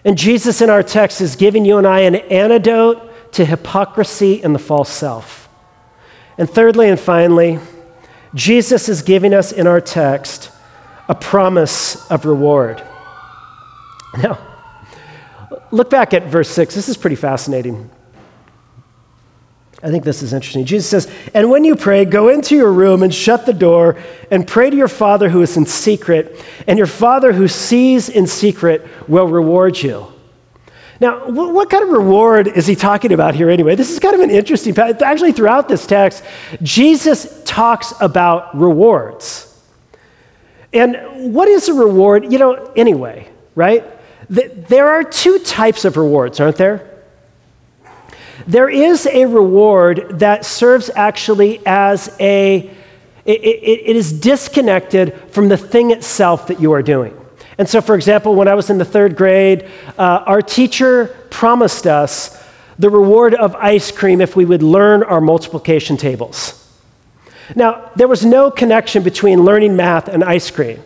And 0.04 0.18
Jesus 0.18 0.64
in 0.64 0.72
our 0.72 0.82
text 0.82 1.22
is 1.22 1.36
giving 1.36 1.64
you 1.64 1.78
and 1.78 1.86
I 1.86 2.00
an 2.00 2.16
antidote 2.16 3.34
to 3.34 3.46
hypocrisy 3.46 4.44
and 4.44 4.56
the 4.56 4.60
false 4.60 4.90
self. 4.90 5.48
And 6.40 6.50
thirdly 6.50 6.90
and 6.90 7.00
finally, 7.00 7.60
Jesus 8.34 8.90
is 8.90 9.04
giving 9.04 9.32
us 9.32 9.52
in 9.52 9.68
our 9.68 9.80
text 9.80 10.50
a 11.08 11.14
promise 11.14 12.10
of 12.10 12.26
reward. 12.26 12.82
Now, 14.18 14.40
look 15.70 15.92
back 15.92 16.16
at 16.16 16.24
verse 16.24 16.50
6. 16.50 16.74
This 16.74 16.90
is 16.90 16.98
pretty 16.98 17.16
fascinating. 17.16 17.92
I 19.82 19.90
think 19.90 20.04
this 20.04 20.22
is 20.22 20.34
interesting. 20.34 20.66
Jesus 20.66 20.90
says, 20.90 21.12
And 21.34 21.50
when 21.50 21.64
you 21.64 21.76
pray, 21.76 22.04
go 22.04 22.28
into 22.28 22.56
your 22.56 22.72
room 22.72 23.02
and 23.02 23.14
shut 23.14 23.46
the 23.46 23.54
door 23.54 23.96
and 24.30 24.46
pray 24.46 24.70
to 24.70 24.76
your 24.76 24.90
Father 24.90 25.30
who 25.30 25.42
is 25.42 25.56
in 25.56 25.66
secret, 25.66 26.44
and 26.68 26.78
your 26.78 26.88
Father 26.88 27.32
who 27.32 27.48
sees 27.48 28.10
in 28.10 28.28
secret 28.28 28.86
will 29.08 29.28
reward 29.28 29.82
you. 29.82 30.08
Now, 31.00 31.30
what 31.30 31.70
kind 31.70 31.82
of 31.82 31.92
reward 31.92 32.48
is 32.48 32.68
he 32.68 32.76
talking 32.76 33.14
about 33.14 33.34
here 33.34 33.50
anyway? 33.50 33.76
This 33.76 33.90
is 33.90 34.00
kind 34.00 34.14
of 34.14 34.20
an 34.20 34.32
interesting, 34.32 34.78
actually, 34.78 35.32
throughout 35.32 35.70
this 35.70 35.88
text, 35.88 36.26
Jesus 36.62 37.42
talks 37.46 37.94
about 38.02 38.58
rewards. 38.58 39.46
And 40.74 41.34
what 41.34 41.48
is 41.48 41.70
a 41.70 41.74
reward? 41.74 42.30
You 42.30 42.38
know, 42.38 42.74
anyway, 42.76 43.30
right? 43.56 43.86
There 44.30 44.90
are 44.90 45.04
two 45.04 45.40
types 45.40 45.86
of 45.86 45.96
rewards, 45.96 46.42
aren't 46.42 46.58
there? 46.58 46.89
There 48.50 48.68
is 48.68 49.06
a 49.06 49.26
reward 49.26 50.20
that 50.20 50.44
serves 50.44 50.90
actually 50.96 51.62
as 51.68 52.16
a, 52.20 52.68
it, 53.24 53.42
it, 53.42 53.90
it 53.92 53.96
is 53.96 54.12
disconnected 54.12 55.14
from 55.30 55.50
the 55.50 55.58
thing 55.58 55.92
itself 55.92 56.48
that 56.48 56.60
you 56.60 56.72
are 56.72 56.82
doing. 56.82 57.16
And 57.60 57.70
so, 57.70 57.80
for 57.80 57.94
example, 57.94 58.34
when 58.34 58.48
I 58.48 58.56
was 58.56 58.72
in 58.72 58.80
the 58.80 58.86
third 58.86 59.16
grade, 59.16 59.70
uh, 60.00 60.24
our 60.26 60.42
teacher 60.42 61.16
promised 61.30 61.86
us 61.86 62.44
the 62.80 62.90
reward 62.90 63.36
of 63.36 63.54
ice 63.54 63.92
cream 63.92 64.20
if 64.20 64.36
we 64.36 64.46
would 64.46 64.64
learn 64.64 65.04
our 65.04 65.22
multiplication 65.22 65.96
tables. 65.96 66.56
Now, 67.56 67.92
there 67.96 68.08
was 68.08 68.26
no 68.26 68.50
connection 68.50 69.04
between 69.04 69.44
learning 69.44 69.76
math 69.76 70.08
and 70.08 70.24
ice 70.24 70.50
cream. 70.50 70.82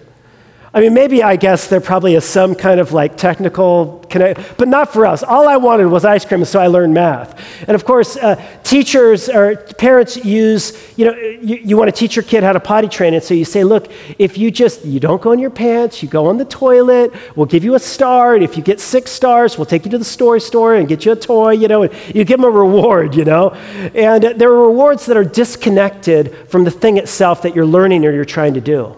I 0.76 0.82
mean, 0.82 0.96
maybe 0.96 1.22
I 1.22 1.36
guess 1.36 1.68
there 1.68 1.80
probably 1.80 2.16
is 2.16 2.26
some 2.26 2.56
kind 2.56 2.80
of 2.80 2.94
like 2.94 3.16
technical 3.16 4.04
connect, 4.10 4.58
but 4.58 4.68
not 4.68 4.92
for 4.92 5.06
us. 5.06 5.22
All 5.22 5.48
I 5.48 5.58
wanted 5.58 5.86
was 5.86 6.04
ice 6.04 6.26
cream, 6.26 6.44
so 6.46 6.60
I 6.60 6.66
learned 6.66 6.96
math. 6.96 7.40
And 7.68 7.76
of 7.76 7.86
course, 7.86 8.18
uh, 8.18 8.44
teachers 8.64 9.30
or 9.30 9.56
parents 9.78 10.26
use, 10.26 10.76
you 10.98 11.06
know, 11.06 11.16
you, 11.16 11.58
you 11.58 11.78
want 11.78 11.94
to 11.94 11.96
teach 11.96 12.16
your 12.16 12.24
kid 12.24 12.42
how 12.42 12.54
to 12.54 12.60
potty 12.60 12.88
train, 12.88 13.14
and 13.14 13.24
so 13.24 13.36
you 13.36 13.46
say, 13.46 13.64
look, 13.64 13.92
if 14.18 14.36
you 14.36 14.50
just, 14.50 14.84
you 14.84 15.00
don't 15.00 15.22
go 15.22 15.32
in 15.32 15.38
your 15.38 15.52
pants, 15.52 16.02
you 16.02 16.10
go 16.10 16.26
on 16.26 16.38
the 16.38 16.46
toilet, 16.46 17.14
we'll 17.36 17.46
give 17.46 17.64
you 17.64 17.76
a 17.76 17.80
star, 17.80 18.34
and 18.34 18.44
if 18.44 18.58
you 18.58 18.64
get 18.64 18.80
six 18.80 19.12
stars, 19.12 19.60
we'll 19.60 19.68
take 19.68 19.86
you 19.86 19.92
to 19.92 20.00
the 20.00 20.04
story 20.04 20.42
store 20.42 20.74
and 20.74 20.88
get 20.88 21.06
you 21.06 21.12
a 21.12 21.16
toy, 21.16 21.52
you 21.52 21.68
know, 21.68 21.84
and 21.84 21.94
you 22.16 22.24
give 22.24 22.40
them 22.40 22.46
a 22.46 22.50
reward, 22.50 23.14
you 23.14 23.26
know. 23.26 23.52
And 23.94 24.24
there 24.24 24.50
are 24.50 24.68
rewards 24.68 25.06
that 25.06 25.18
are 25.18 25.24
disconnected 25.24 26.36
from 26.50 26.64
the 26.64 26.72
thing 26.72 26.98
itself 26.98 27.44
that 27.44 27.56
you're 27.56 27.64
learning 27.64 28.06
or 28.08 28.12
you're 28.12 28.26
trying 28.26 28.56
to 28.56 28.62
do. 28.62 28.98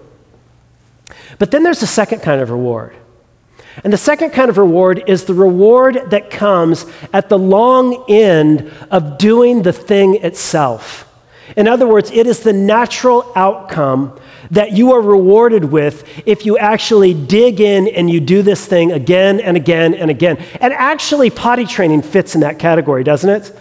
But 1.40 1.52
then 1.52 1.64
there's 1.64 1.84
a 1.84 1.88
second 1.88 2.22
kind 2.22 2.42
of 2.42 2.50
reward. 2.50 2.96
And 3.84 3.92
the 3.92 3.98
second 3.98 4.30
kind 4.32 4.50
of 4.50 4.58
reward 4.58 5.04
is 5.08 5.26
the 5.26 5.34
reward 5.34 6.10
that 6.12 6.30
comes 6.30 6.86
at 7.12 7.28
the 7.28 7.38
long 7.38 8.06
end 8.08 8.72
of 8.90 9.18
doing 9.18 9.64
the 9.64 9.74
thing 9.74 10.16
itself. 10.16 11.12
In 11.56 11.68
other 11.68 11.88
words, 11.88 12.10
it 12.12 12.26
is 12.26 12.40
the 12.40 12.54
natural 12.54 13.32
outcome 13.36 14.18
that 14.52 14.72
you 14.72 14.94
are 14.94 15.02
rewarded 15.02 15.66
with 15.66 16.08
if 16.26 16.46
you 16.46 16.58
actually 16.58 17.14
dig 17.14 17.60
in 17.60 17.88
and 17.88 18.10
you 18.10 18.20
do 18.20 18.42
this 18.42 18.66
thing 18.66 18.92
again 18.92 19.40
and 19.40 19.58
again 19.58 19.94
and 19.94 20.10
again. 20.10 20.38
And 20.62 20.74
actually, 20.74 21.30
potty 21.30 21.66
training 21.66 22.02
fits 22.02 22.36
in 22.36 22.42
that 22.42 22.60
category, 22.60 23.04
doesn't 23.04 23.30
it? 23.30 23.58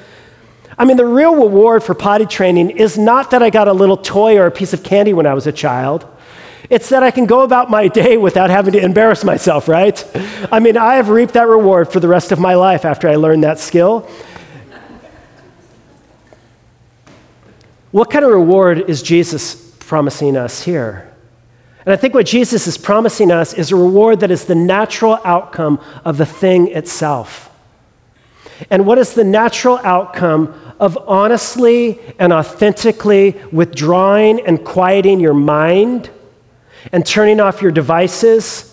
I 0.79 0.85
mean, 0.85 0.97
the 0.97 1.07
real 1.07 1.35
reward 1.35 1.83
for 1.83 1.95
potty 1.95 2.27
training 2.27 2.71
is 2.71 2.99
not 2.99 3.31
that 3.31 3.43
I 3.43 3.51
got 3.51 3.69
a 3.69 3.73
little 3.73 3.97
toy 3.97 4.39
or 4.39 4.47
a 4.47 4.51
piece 4.51 4.73
of 4.73 4.83
candy 4.83 5.13
when 5.13 5.27
I 5.27 5.35
was 5.35 5.47
a 5.47 5.53
child. 5.53 6.07
It's 6.71 6.89
that 6.89 7.03
I 7.03 7.11
can 7.11 7.27
go 7.27 7.43
about 7.43 7.69
my 7.71 7.89
day 7.89 8.17
without 8.17 8.49
having 8.49 8.73
to 8.73 8.83
embarrass 8.83 9.23
myself, 9.23 9.69
right? 9.69 10.03
I 10.51 10.61
mean, 10.61 10.77
I 10.77 10.95
have 10.95 11.11
reaped 11.11 11.35
that 11.35 11.47
reward 11.47 11.93
for 11.93 12.01
the 12.01 12.09
rest 12.09 12.33
of 12.33 12.39
my 12.39 12.55
life 12.55 12.85
after 12.85 13.09
I 13.09 13.17
learned 13.17 13.45
that 13.45 13.59
skill. 13.59 14.09
What 17.91 18.11
kind 18.11 18.25
of 18.25 18.31
reward 18.31 18.89
is 18.91 19.03
Jesus 19.03 19.55
promising 19.81 20.37
us 20.37 20.63
here? 20.63 21.13
And 21.85 21.93
I 21.93 21.97
think 21.97 22.15
what 22.15 22.25
Jesus 22.25 22.67
is 22.67 22.79
promising 22.79 23.31
us 23.31 23.53
is 23.53 23.71
a 23.71 23.77
reward 23.77 24.21
that 24.21 24.31
is 24.31 24.47
the 24.47 24.55
natural 24.55 25.21
outcome 25.23 25.79
of 26.05 26.17
the 26.17 26.27
thing 26.27 26.69
itself. 26.69 27.51
And 28.71 28.87
what 28.87 28.99
is 28.99 29.15
the 29.15 29.25
natural 29.25 29.79
outcome 29.85 30.59
of 30.81 30.97
honestly 31.07 32.01
and 32.19 32.33
authentically 32.33 33.41
withdrawing 33.53 34.41
and 34.47 34.65
quieting 34.65 35.21
your 35.21 35.35
mind 35.35 36.11
and 36.93 37.05
turning 37.05 37.41
off 37.41 37.63
your 37.63 37.73
devices 37.73 38.71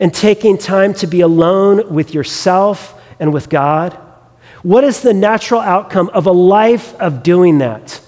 and 0.00 0.12
taking 0.12 0.58
time 0.58 0.92
to 0.94 1.06
be 1.06 1.20
alone 1.20 1.92
with 1.92 2.12
yourself 2.14 3.00
and 3.18 3.32
with 3.32 3.48
God? 3.48 3.96
What 4.62 4.84
is 4.84 5.02
the 5.02 5.14
natural 5.14 5.60
outcome 5.60 6.10
of 6.12 6.26
a 6.26 6.32
life 6.32 6.94
of 6.96 7.22
doing 7.22 7.58
that? 7.58 8.00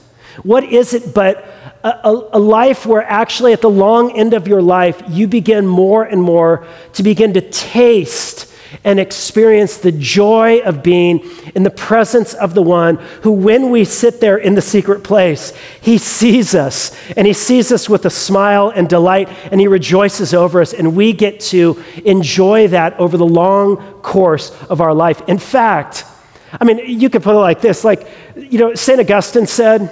What 0.42 0.64
is 0.64 0.94
it 0.94 1.14
but 1.14 1.48
a, 1.84 1.88
a, 1.88 2.28
a, 2.32 2.38
life 2.38 2.86
where 2.86 3.02
actually 3.02 3.52
at 3.52 3.60
the 3.60 3.70
long 3.70 4.16
end 4.16 4.34
of 4.34 4.48
your 4.48 4.62
life, 4.62 5.00
you 5.08 5.28
begin 5.28 5.66
more 5.66 6.04
and 6.04 6.22
more 6.22 6.66
to 6.94 7.02
begin 7.02 7.34
to 7.34 7.40
taste 7.40 8.47
and 8.84 9.00
experience 9.00 9.78
the 9.78 9.92
joy 9.92 10.60
of 10.60 10.82
being 10.82 11.20
in 11.54 11.62
the 11.62 11.70
presence 11.70 12.34
of 12.34 12.54
the 12.54 12.62
one 12.62 12.96
who, 13.22 13.32
when 13.32 13.70
we 13.70 13.84
sit 13.84 14.20
there 14.20 14.36
in 14.36 14.54
the 14.54 14.62
secret 14.62 15.02
place, 15.02 15.52
he 15.80 15.98
sees 15.98 16.54
us 16.54 16.96
and 17.16 17.26
he 17.26 17.32
sees 17.32 17.72
us 17.72 17.88
with 17.88 18.04
a 18.04 18.10
smile 18.10 18.72
and 18.74 18.88
delight 18.88 19.28
and 19.50 19.60
he 19.60 19.68
rejoices 19.68 20.34
over 20.34 20.60
us, 20.60 20.72
and 20.72 20.96
we 20.96 21.12
get 21.12 21.40
to 21.40 21.82
enjoy 22.04 22.68
that 22.68 22.98
over 22.98 23.16
the 23.16 23.26
long 23.26 23.76
course 24.02 24.50
of 24.64 24.80
our 24.80 24.94
life. 24.94 25.22
In 25.28 25.38
fact, 25.38 26.04
I 26.52 26.64
mean, 26.64 26.78
you 26.78 27.10
could 27.10 27.22
put 27.22 27.34
it 27.34 27.38
like 27.38 27.60
this 27.60 27.84
like, 27.84 28.08
you 28.36 28.58
know, 28.58 28.74
St. 28.74 29.00
Augustine 29.00 29.46
said, 29.46 29.90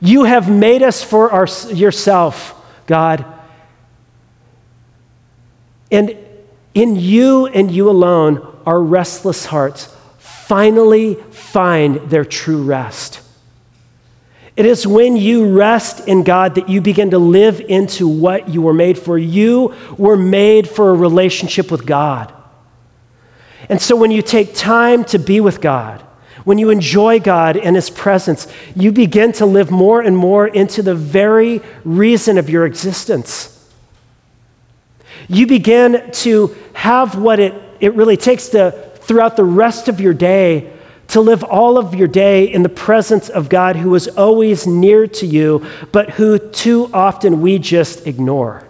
You 0.00 0.24
have 0.24 0.50
made 0.50 0.82
us 0.82 1.02
for 1.02 1.30
our, 1.30 1.46
yourself, 1.72 2.54
God. 2.86 3.24
And 5.90 6.16
in 6.74 6.96
you 6.96 7.46
and 7.46 7.70
you 7.70 7.88
alone, 7.88 8.46
our 8.66 8.82
restless 8.82 9.46
hearts 9.46 9.94
finally 10.18 11.14
find 11.30 11.96
their 12.10 12.24
true 12.24 12.62
rest. 12.62 13.20
It 14.56 14.66
is 14.66 14.86
when 14.86 15.16
you 15.16 15.56
rest 15.56 16.06
in 16.06 16.22
God 16.22 16.56
that 16.56 16.68
you 16.68 16.80
begin 16.80 17.10
to 17.10 17.18
live 17.18 17.60
into 17.60 18.06
what 18.06 18.48
you 18.48 18.62
were 18.62 18.74
made 18.74 18.98
for. 18.98 19.18
You 19.18 19.74
were 19.98 20.16
made 20.16 20.68
for 20.68 20.90
a 20.90 20.94
relationship 20.94 21.70
with 21.70 21.86
God. 21.86 22.32
And 23.68 23.80
so 23.80 23.96
when 23.96 24.10
you 24.10 24.22
take 24.22 24.54
time 24.54 25.04
to 25.06 25.18
be 25.18 25.40
with 25.40 25.60
God, 25.60 26.02
when 26.44 26.58
you 26.58 26.70
enjoy 26.70 27.20
God 27.20 27.56
and 27.56 27.74
His 27.74 27.90
presence, 27.90 28.46
you 28.76 28.92
begin 28.92 29.32
to 29.32 29.46
live 29.46 29.70
more 29.70 30.00
and 30.00 30.16
more 30.16 30.46
into 30.46 30.82
the 30.82 30.94
very 30.94 31.60
reason 31.84 32.38
of 32.38 32.50
your 32.50 32.66
existence. 32.66 33.53
You 35.28 35.46
begin 35.46 36.10
to 36.12 36.54
have 36.74 37.16
what 37.16 37.40
it, 37.40 37.54
it 37.80 37.94
really 37.94 38.16
takes 38.16 38.48
to, 38.48 38.72
throughout 38.96 39.36
the 39.36 39.44
rest 39.44 39.88
of 39.88 40.00
your 40.00 40.14
day, 40.14 40.72
to 41.08 41.20
live 41.20 41.44
all 41.44 41.78
of 41.78 41.94
your 41.94 42.08
day 42.08 42.44
in 42.44 42.62
the 42.62 42.68
presence 42.68 43.28
of 43.28 43.48
God 43.48 43.76
who 43.76 43.94
is 43.94 44.08
always 44.08 44.66
near 44.66 45.06
to 45.06 45.26
you, 45.26 45.66
but 45.92 46.10
who 46.10 46.38
too 46.38 46.90
often 46.92 47.40
we 47.40 47.58
just 47.58 48.06
ignore. 48.06 48.66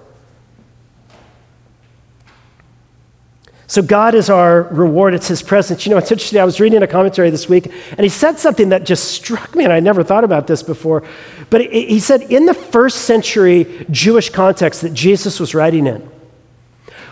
So, 3.66 3.83
God 3.83 4.14
is 4.14 4.28
our 4.30 4.62
reward. 4.62 5.14
It's 5.14 5.26
His 5.26 5.42
presence. 5.42 5.87
You 5.87 5.90
know, 5.90 5.98
it's 5.98 6.12
interesting. 6.12 6.38
I 6.38 6.44
was 6.44 6.61
reading 6.61 6.83
a 6.83 6.87
commentary 6.87 7.30
this 7.30 7.48
week, 7.48 7.72
and 7.90 8.00
he 8.00 8.09
said 8.09 8.38
something 8.38 8.68
that 8.68 8.85
just 8.85 9.11
struck 9.11 9.57
me, 9.57 9.64
and 9.64 9.72
I 9.72 9.80
never 9.80 10.04
thought 10.04 10.22
about 10.22 10.46
this 10.46 10.62
before. 10.62 11.02
But 11.50 11.72
he 11.72 11.98
said, 11.98 12.22
in 12.22 12.46
the 12.46 12.54
first 12.54 13.02
century 13.02 13.87
Jewish 13.90 14.30
context 14.30 14.83
that 14.83 14.92
Jesus 14.92 15.40
was 15.40 15.54
writing 15.54 15.87
in, 15.87 16.09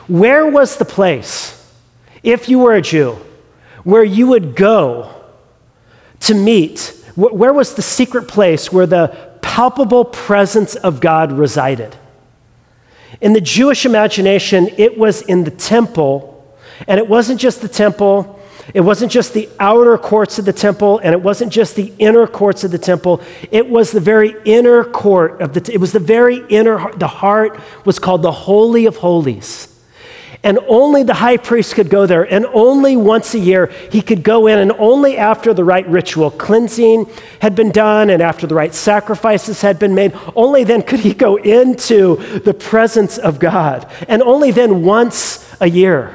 where 0.09 0.47
was 0.47 0.77
the 0.77 0.85
place, 0.85 1.59
if 2.23 2.49
you 2.49 2.59
were 2.59 2.75
a 2.75 2.83
Jew, 2.83 3.19
where 3.85 4.05
you 4.05 4.29
would 4.29 4.57
go 4.57 5.15
to 6.21 6.35
meet? 6.35 6.99
Where 7.15 7.53
was 7.53 7.75
the 7.75 7.83
secret 7.83 8.29
place 8.29 8.73
where 8.73 8.87
the 8.87 9.39
palpable 9.43 10.05
presence 10.05 10.75
of 10.77 11.01
God 11.01 11.33
resided? 11.33 11.97
In 13.21 13.33
the 13.33 13.41
Jewish 13.41 13.85
imagination, 13.85 14.69
it 14.79 14.97
was 14.97 15.23
in 15.23 15.45
the 15.45 15.51
temple, 15.51 16.57
and 16.89 16.99
it 16.99 17.09
wasn't 17.09 17.41
just 17.41 17.61
the 17.61 17.69
temple. 17.69 18.41
It 18.75 18.81
wasn't 18.81 19.13
just 19.13 19.35
the 19.35 19.49
outer 19.61 19.99
courts 19.99 20.39
of 20.39 20.45
the 20.45 20.53
temple, 20.53 20.99
and 20.99 21.13
it 21.13 21.21
wasn't 21.21 21.53
just 21.53 21.77
the 21.77 21.93
inner 21.99 22.27
courts 22.27 22.65
of 22.65 22.71
the 22.71 22.79
temple. 22.79 23.21
It 23.51 23.69
was 23.69 23.91
the 23.91 24.01
very 24.01 24.35
inner 24.45 24.85
court 24.85 25.41
of 25.41 25.53
the. 25.53 25.61
T- 25.61 25.75
it 25.75 25.81
was 25.81 25.93
the 25.93 26.01
very 26.01 26.45
inner. 26.49 26.93
The 26.97 27.09
heart 27.09 27.61
was 27.85 27.99
called 27.99 28.23
the 28.23 28.33
holy 28.33 28.87
of 28.87 28.97
holies. 28.97 29.72
And 30.45 30.59
only 30.67 31.05
the 31.05 31.15
high 31.15 31.37
priest 31.37 31.77
could 31.77 31.89
go 31.89 32.05
there. 32.05 32.25
And 32.25 32.47
only 32.47 32.97
once 32.97 33.33
a 33.35 33.39
year 33.39 33.67
he 33.93 34.03
could 34.03 34.25
go 34.25 34.49
in. 34.49 34.59
And 34.59 34.73
only 34.73 35.17
after 35.17 35.55
the 35.55 35.63
right 35.63 35.87
ritual 35.87 36.33
cleansing 36.33 37.09
had 37.41 37.55
been 37.55 37.71
done 37.71 38.11
and 38.11 38.21
after 38.21 38.47
the 38.49 38.55
right 38.55 38.75
sacrifices 38.75 39.61
had 39.61 39.79
been 39.79 39.95
made, 39.95 40.13
only 40.35 40.65
then 40.65 40.83
could 40.83 41.01
he 41.01 41.15
go 41.15 41.37
into 41.37 42.17
the 42.41 42.55
presence 42.55 43.19
of 43.19 43.39
God. 43.39 43.89
And 44.09 44.21
only 44.23 44.51
then 44.51 44.83
once 44.83 45.49
a 45.61 45.69
year. 45.69 46.13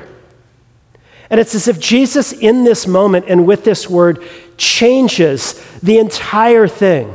And 1.30 1.40
it's 1.40 1.56
as 1.56 1.68
if 1.70 1.80
Jesus, 1.80 2.34
in 2.34 2.63
this 2.66 2.86
moment 2.86 3.26
and 3.28 3.46
with 3.46 3.63
this 3.63 3.90
word, 3.90 4.22
changes 4.58 5.54
the 5.82 6.00
entire 6.00 6.68
thing. 6.68 7.13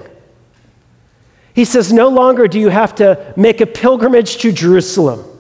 He 1.55 1.65
says, 1.67 1.93
No 1.93 2.09
longer 2.09 2.49
do 2.49 2.59
you 2.59 2.69
have 2.71 2.95
to 2.97 3.35
make 3.37 3.61
a 3.61 3.67
pilgrimage 3.67 4.39
to 4.39 4.53
Jerusalem. 4.53 5.32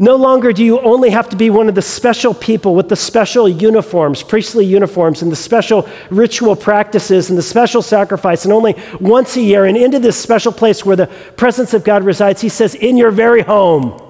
No 0.00 0.14
longer 0.14 0.52
do 0.52 0.64
you 0.64 0.78
only 0.80 1.10
have 1.10 1.28
to 1.30 1.36
be 1.36 1.50
one 1.50 1.68
of 1.68 1.74
the 1.74 1.82
special 1.82 2.32
people 2.32 2.76
with 2.76 2.88
the 2.88 2.94
special 2.94 3.48
uniforms, 3.48 4.22
priestly 4.22 4.64
uniforms, 4.64 5.22
and 5.22 5.32
the 5.32 5.36
special 5.36 5.88
ritual 6.10 6.54
practices 6.54 7.30
and 7.30 7.38
the 7.38 7.42
special 7.42 7.82
sacrifice, 7.82 8.44
and 8.44 8.52
only 8.52 8.76
once 9.00 9.36
a 9.36 9.40
year, 9.40 9.64
and 9.64 9.76
into 9.76 9.98
this 9.98 10.16
special 10.16 10.52
place 10.52 10.84
where 10.84 10.94
the 10.94 11.08
presence 11.36 11.74
of 11.74 11.82
God 11.82 12.04
resides. 12.04 12.40
He 12.40 12.48
says, 12.48 12.76
In 12.76 12.96
your 12.96 13.10
very 13.10 13.42
home, 13.42 14.00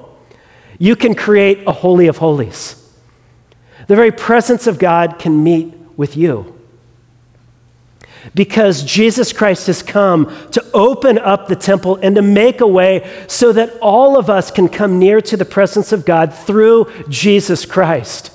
you 0.79 0.95
can 0.95 1.15
create 1.15 1.67
a 1.67 1.73
holy 1.73 2.07
of 2.07 2.19
holies. 2.19 2.75
The 3.87 3.97
very 3.97 4.13
presence 4.13 4.67
of 4.67 4.79
God 4.79 5.19
can 5.19 5.43
meet 5.43 5.75
with 5.97 6.19
you 6.19 6.58
because 8.35 8.83
Jesus 8.83 9.33
Christ 9.33 9.67
has 9.67 9.83
come 9.83 10.27
to 10.51 10.65
open 10.73 11.19
up 11.19 11.49
the 11.49 11.57
temple 11.57 11.97
and 12.03 12.17
to 12.17 12.23
make 12.23 12.61
a 12.61 12.67
way 12.67 13.25
so 13.29 13.53
that 13.53 13.79
all 13.81 14.19
of 14.19 14.29
us 14.31 14.51
can 14.51 14.69
come 14.69 14.99
near 14.99 15.21
to 15.23 15.37
the 15.37 15.45
presence 15.45 15.93
of 15.93 16.05
God 16.05 16.35
through 16.35 16.91
Jesus 17.09 17.65
Christ. 17.65 18.33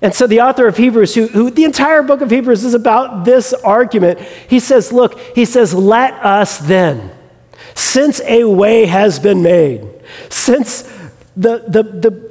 And 0.00 0.14
so, 0.14 0.26
the 0.26 0.40
author 0.40 0.66
of 0.66 0.76
Hebrews, 0.76 1.14
who, 1.14 1.28
who, 1.28 1.50
the 1.50 1.64
entire 1.64 2.02
book 2.02 2.20
of 2.20 2.30
Hebrews 2.30 2.64
is 2.64 2.74
about 2.74 3.24
this 3.24 3.52
argument, 3.52 4.20
he 4.20 4.60
says, 4.60 4.92
Look, 4.92 5.18
he 5.34 5.44
says, 5.44 5.74
let 5.74 6.14
us 6.24 6.58
then 6.58 7.10
since 7.74 8.20
a 8.22 8.44
way 8.44 8.86
has 8.86 9.18
been 9.18 9.42
made, 9.42 9.86
since 10.28 10.82
the, 11.36 11.64
the, 11.68 11.82
the, 11.82 12.27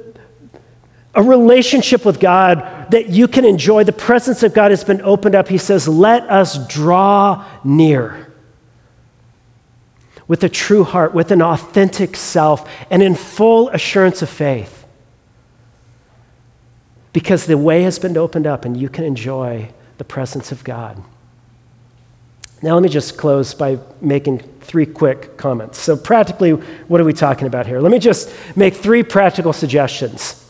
a 1.18 1.22
relationship 1.22 2.04
with 2.04 2.20
God 2.20 2.92
that 2.92 3.08
you 3.08 3.26
can 3.26 3.44
enjoy, 3.44 3.82
the 3.82 3.92
presence 3.92 4.44
of 4.44 4.54
God 4.54 4.70
has 4.70 4.84
been 4.84 5.02
opened 5.02 5.34
up, 5.34 5.48
he 5.48 5.58
says, 5.58 5.88
let 5.88 6.22
us 6.30 6.64
draw 6.68 7.44
near 7.64 8.32
with 10.28 10.44
a 10.44 10.48
true 10.48 10.84
heart, 10.84 11.12
with 11.12 11.32
an 11.32 11.42
authentic 11.42 12.14
self, 12.14 12.70
and 12.88 13.02
in 13.02 13.16
full 13.16 13.68
assurance 13.70 14.22
of 14.22 14.28
faith. 14.28 14.86
Because 17.12 17.46
the 17.46 17.58
way 17.58 17.82
has 17.82 17.98
been 17.98 18.16
opened 18.16 18.46
up 18.46 18.64
and 18.64 18.76
you 18.76 18.88
can 18.88 19.02
enjoy 19.02 19.70
the 19.96 20.04
presence 20.04 20.52
of 20.52 20.62
God. 20.62 21.02
Now, 22.62 22.74
let 22.74 22.82
me 22.84 22.88
just 22.88 23.18
close 23.18 23.54
by 23.54 23.80
making 24.00 24.38
three 24.60 24.86
quick 24.86 25.36
comments. 25.36 25.80
So, 25.80 25.96
practically, 25.96 26.52
what 26.52 27.00
are 27.00 27.04
we 27.04 27.12
talking 27.12 27.48
about 27.48 27.66
here? 27.66 27.80
Let 27.80 27.90
me 27.90 27.98
just 27.98 28.32
make 28.54 28.74
three 28.74 29.02
practical 29.02 29.52
suggestions. 29.52 30.44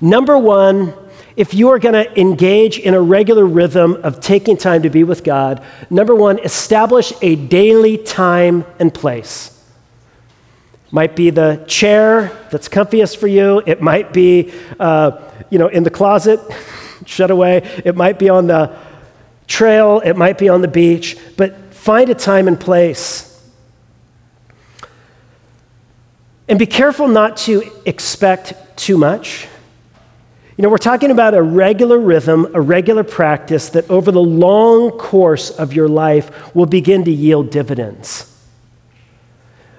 Number 0.00 0.38
one, 0.38 0.94
if 1.36 1.54
you 1.54 1.68
are 1.68 1.78
going 1.78 1.94
to 1.94 2.20
engage 2.20 2.78
in 2.78 2.94
a 2.94 3.00
regular 3.00 3.46
rhythm 3.46 3.94
of 4.02 4.20
taking 4.20 4.56
time 4.56 4.82
to 4.82 4.90
be 4.90 5.04
with 5.04 5.22
God, 5.22 5.62
number 5.88 6.14
one, 6.14 6.38
establish 6.40 7.12
a 7.22 7.36
daily 7.36 7.96
time 7.96 8.64
and 8.78 8.92
place. 8.92 9.54
Might 10.90 11.14
be 11.14 11.30
the 11.30 11.64
chair 11.68 12.36
that's 12.50 12.68
comfiest 12.68 13.18
for 13.18 13.26
you. 13.26 13.62
It 13.66 13.82
might 13.82 14.12
be, 14.12 14.52
uh, 14.80 15.20
you 15.50 15.58
know, 15.58 15.68
in 15.68 15.82
the 15.82 15.90
closet, 15.90 16.40
shut 17.06 17.30
away. 17.30 17.58
It 17.84 17.94
might 17.94 18.18
be 18.18 18.28
on 18.28 18.46
the 18.46 18.76
trail, 19.46 20.00
it 20.00 20.16
might 20.16 20.38
be 20.38 20.48
on 20.48 20.60
the 20.60 20.68
beach, 20.68 21.16
but 21.36 21.72
find 21.74 22.10
a 22.10 22.14
time 22.14 22.48
and 22.48 22.58
place. 22.58 23.24
And 26.48 26.58
be 26.58 26.66
careful 26.66 27.08
not 27.08 27.36
to 27.38 27.70
expect 27.84 28.54
too 28.76 28.96
much. 28.96 29.46
You 30.58 30.62
know, 30.62 30.70
we're 30.70 30.78
talking 30.78 31.12
about 31.12 31.34
a 31.34 31.42
regular 31.42 32.00
rhythm, 32.00 32.48
a 32.52 32.60
regular 32.60 33.04
practice 33.04 33.68
that 33.68 33.88
over 33.88 34.10
the 34.10 34.20
long 34.20 34.90
course 34.90 35.50
of 35.50 35.72
your 35.72 35.88
life 35.88 36.52
will 36.52 36.66
begin 36.66 37.04
to 37.04 37.12
yield 37.12 37.50
dividends. 37.50 38.36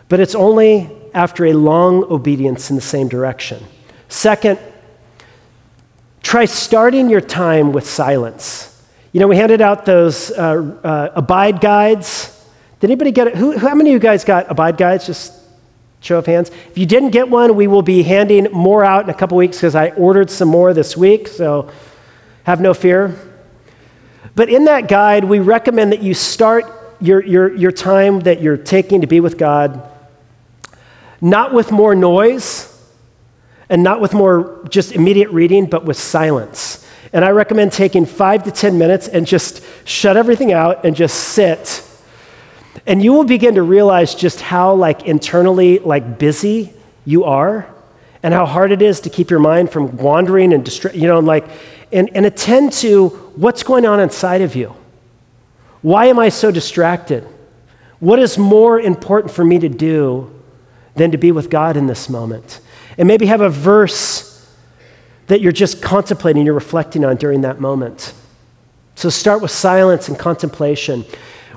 But 0.08 0.22
it's 0.22 0.36
only 0.36 0.90
after 1.14 1.48
a 1.48 1.52
long 1.52 2.06
obedience 2.06 2.70
in 2.70 2.78
the 2.78 2.82
same 2.82 3.10
direction. 3.10 3.62
Second, 4.08 4.58
try 6.24 6.46
starting 6.46 7.10
your 7.10 7.20
time 7.20 7.74
with 7.74 7.86
silence. 7.86 8.82
You 9.12 9.20
know, 9.20 9.28
we 9.28 9.36
handed 9.36 9.60
out 9.60 9.86
those 9.86 10.32
uh, 10.32 10.78
uh, 10.82 11.12
abide 11.14 11.60
guides. 11.60 12.42
Did 12.80 12.90
anybody 12.90 13.12
get 13.12 13.28
it? 13.28 13.36
Who, 13.36 13.58
how 13.58 13.76
many 13.76 13.90
of 13.90 13.96
you 13.96 14.00
guys 14.00 14.24
got 14.24 14.50
abide 14.50 14.78
guides? 14.78 15.06
Just 15.06 15.39
show 16.00 16.18
of 16.18 16.26
hands. 16.26 16.50
If 16.50 16.78
you 16.78 16.86
didn't 16.86 17.10
get 17.10 17.30
one, 17.30 17.56
we 17.56 17.68
will 17.68 17.82
be 17.82 18.04
handing 18.04 18.52
more 18.52 18.84
out 18.86 19.04
in 19.04 19.10
a 19.10 19.14
couple 19.14 19.38
weeks 19.38 19.58
because 19.58 19.76
I 19.76 19.90
ordered 19.90 20.30
some 20.30 20.48
more 20.48 20.74
this 20.74 20.96
week, 20.96 21.28
so 21.28 21.72
have 22.44 22.62
no 22.62 22.74
fear. 22.74 23.18
But 24.36 24.50
in 24.50 24.66
that 24.66 24.88
guide, 24.88 25.26
we 25.26 25.40
recommend 25.40 25.92
that 25.92 26.02
you 26.02 26.14
start 26.14 26.66
your, 27.02 27.24
your, 27.24 27.56
your 27.56 27.72
time 27.72 28.22
that 28.22 28.42
you're 28.42 28.58
taking 28.58 29.02
to 29.02 29.08
be 29.08 29.20
with 29.20 29.38
God 29.38 29.86
not 31.22 31.54
with 31.54 31.72
more 31.72 31.96
noise 31.96 32.66
and 33.70 33.84
not 33.84 34.02
with 34.02 34.14
more 34.14 34.66
just 34.70 34.92
immediate 34.94 35.30
reading, 35.30 35.66
but 35.66 35.86
with 35.86 35.98
silence. 35.98 36.86
And 37.12 37.26
I 37.26 37.30
recommend 37.32 37.72
taking 37.72 38.06
five 38.06 38.44
to 38.44 38.52
10 38.52 38.78
minutes 38.78 39.08
and 39.08 39.26
just 39.26 39.64
shut 39.86 40.18
everything 40.18 40.52
out 40.52 40.86
and 40.86 40.96
just 40.96 41.16
sit. 41.16 41.86
And 42.86 43.04
you 43.04 43.14
will 43.14 43.24
begin 43.24 43.56
to 43.56 43.64
realize 43.64 44.16
just 44.16 44.42
how 44.42 44.74
like 44.74 45.06
internally 45.06 45.80
like 45.80 46.18
busy 46.18 46.74
you 47.06 47.24
are 47.24 47.68
and 48.24 48.34
how 48.34 48.46
hard 48.46 48.72
it 48.72 48.82
is 48.82 49.02
to 49.02 49.10
keep 49.10 49.30
your 49.30 49.40
mind 49.40 49.72
from 49.72 49.98
wandering 49.98 50.54
and 50.54 50.66
distra- 50.66 50.94
you 50.94 51.08
know, 51.08 51.20
like 51.20 51.48
and, 51.92 52.10
and 52.16 52.26
attend 52.26 52.74
to 52.74 53.10
what's 53.36 53.64
going 53.64 53.86
on 53.86 54.00
inside 54.00 54.42
of 54.42 54.56
you. 54.56 54.76
Why 55.82 56.06
am 56.06 56.20
I 56.20 56.30
so 56.30 56.52
distracted? 56.52 57.28
What 58.00 58.20
is 58.20 58.38
more 58.38 58.80
important 58.80 59.34
for 59.34 59.44
me 59.44 59.60
to 59.60 59.70
do 59.70 60.32
than 60.96 61.12
to 61.12 61.18
be 61.18 61.32
with 61.32 61.50
God 61.50 61.78
in 61.78 61.88
this 61.88 62.10
moment? 62.10 62.60
And 62.98 63.08
maybe 63.08 63.26
have 63.28 63.42
a 63.42 63.50
verse 63.50 64.28
that 65.28 65.42
you're 65.42 65.52
just 65.52 65.82
contemplating, 65.82 66.46
you're 66.46 66.56
reflecting 66.56 67.06
on 67.06 67.16
during 67.16 67.42
that 67.42 67.60
moment. 67.60 68.14
So 68.96 69.10
start 69.10 69.42
with 69.42 69.52
silence 69.52 70.10
and 70.10 70.20
contemplation, 70.20 71.06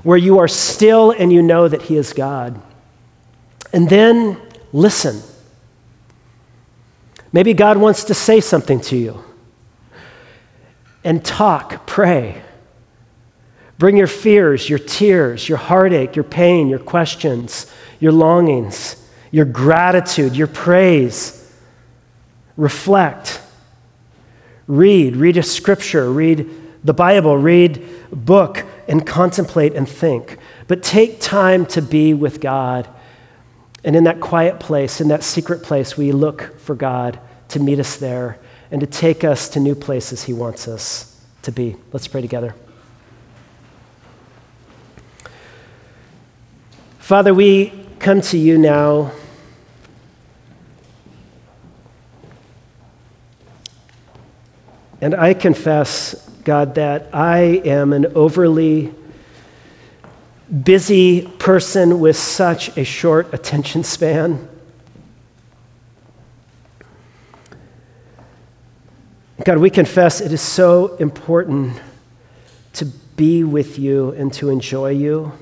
where 0.03 0.19
you 0.19 0.39
are 0.39 0.49
still 0.49 1.11
and 1.11 1.33
you 1.33 1.43
know 1.43 1.69
that 1.69 1.83
He 1.83 1.97
is 1.97 2.13
God. 2.13 2.61
And 3.73 3.89
then 3.89 4.39
listen. 4.73 5.23
Maybe 7.33 7.55
God 7.55 7.79
wants 7.79 8.05
to 8.05 8.15
say 8.15 8.41
something 8.41 8.81
to 8.83 8.97
you. 8.97 9.25
And 11.05 11.25
talk, 11.25 11.87
pray. 11.87 12.43
Bring 13.79 13.97
your 13.97 14.07
fears, 14.07 14.69
your 14.69 14.79
tears, 14.79 15.49
your 15.49 15.59
heartache, 15.59 16.15
your 16.15 16.25
pain, 16.25 16.69
your 16.69 16.79
questions, 16.79 17.67
your 17.99 18.13
longings, 18.13 18.97
your 19.31 19.45
gratitude, 19.45 20.37
your 20.37 20.47
praise. 20.47 21.39
Reflect. 22.57 23.41
Read, 24.69 25.17
read 25.17 25.37
a 25.37 25.43
scripture, 25.43 26.13
read 26.13 26.49
the 26.85 26.95
Bible, 26.95 27.37
read 27.37 27.83
a 28.13 28.17
book, 28.17 28.65
and 28.89 29.07
contemplate 29.07 29.75
and 29.75 29.89
think. 29.89 30.39
But 30.69 30.83
take 30.83 31.21
time 31.21 31.67
to 31.67 31.83
be 31.83 32.15
with 32.15 32.41
God. 32.41 32.89
And 33.85 33.97
in 33.97 34.05
that 34.05 34.21
quiet 34.21 34.61
place, 34.61 35.01
in 35.01 35.09
that 35.09 35.23
secret 35.23 35.63
place, 35.63 35.97
we 35.97 36.13
look 36.13 36.59
for 36.61 36.75
God 36.75 37.19
to 37.49 37.61
meet 37.61 37.79
us 37.79 37.97
there 37.97 38.39
and 38.71 38.81
to 38.81 38.87
take 38.87 39.25
us 39.25 39.49
to 39.51 39.61
new 39.61 39.75
places 39.75 40.25
He 40.25 40.33
wants 40.33 40.69
us 40.69 41.21
to 41.43 41.53
be. 41.53 41.77
Let's 41.93 42.09
pray 42.09 42.21
together. 42.21 42.55
Father, 46.99 47.35
we 47.35 47.73
come 47.99 48.21
to 48.23 48.39
you 48.39 48.57
now 48.57 49.13
And 55.03 55.17
I 55.17 55.35
confess, 55.35 56.31
God, 56.45 56.75
that 56.75 57.15
I 57.15 57.39
am 57.65 57.93
an 57.93 58.07
overly 58.15 58.93
busy 60.65 61.23
person 61.39 62.01
with 62.01 62.17
such 62.17 62.77
a 62.77 62.85
short 62.85 63.33
attention 63.33 63.85
span. 63.85 64.49
God, 69.45 69.59
we 69.59 69.71
confess 69.71 70.21
it 70.21 70.33
is 70.33 70.41
so 70.41 70.97
important 70.97 71.81
to 72.75 72.87
be 73.17 73.45
with 73.45 73.79
you 73.79 74.11
and 74.11 74.33
to 74.35 74.51
enjoy 74.51 74.91
you. 74.91 75.33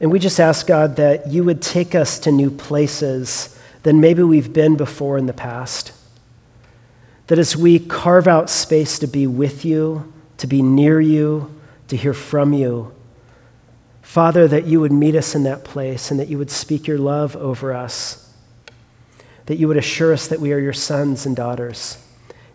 And 0.00 0.12
we 0.12 0.18
just 0.18 0.38
ask, 0.38 0.66
God, 0.66 0.96
that 0.96 1.28
you 1.28 1.44
would 1.44 1.62
take 1.62 1.94
us 1.94 2.18
to 2.20 2.32
new 2.32 2.50
places 2.50 3.58
than 3.82 4.00
maybe 4.00 4.22
we've 4.22 4.52
been 4.52 4.76
before 4.76 5.16
in 5.16 5.26
the 5.26 5.32
past. 5.32 5.92
That 7.26 7.38
as 7.38 7.56
we 7.56 7.78
carve 7.78 8.28
out 8.28 8.48
space 8.48 8.98
to 9.00 9.06
be 9.06 9.26
with 9.26 9.64
you, 9.64 10.12
to 10.38 10.46
be 10.46 10.62
near 10.62 11.00
you, 11.00 11.54
to 11.88 11.96
hear 11.96 12.14
from 12.14 12.52
you, 12.52 12.92
Father, 14.02 14.46
that 14.48 14.66
you 14.66 14.80
would 14.80 14.92
meet 14.92 15.16
us 15.16 15.34
in 15.34 15.42
that 15.42 15.64
place 15.64 16.10
and 16.10 16.20
that 16.20 16.28
you 16.28 16.38
would 16.38 16.50
speak 16.50 16.86
your 16.86 16.98
love 16.98 17.36
over 17.36 17.74
us, 17.74 18.32
that 19.46 19.56
you 19.56 19.68
would 19.68 19.76
assure 19.76 20.12
us 20.12 20.28
that 20.28 20.40
we 20.40 20.52
are 20.52 20.58
your 20.58 20.72
sons 20.72 21.26
and 21.26 21.34
daughters, 21.34 21.98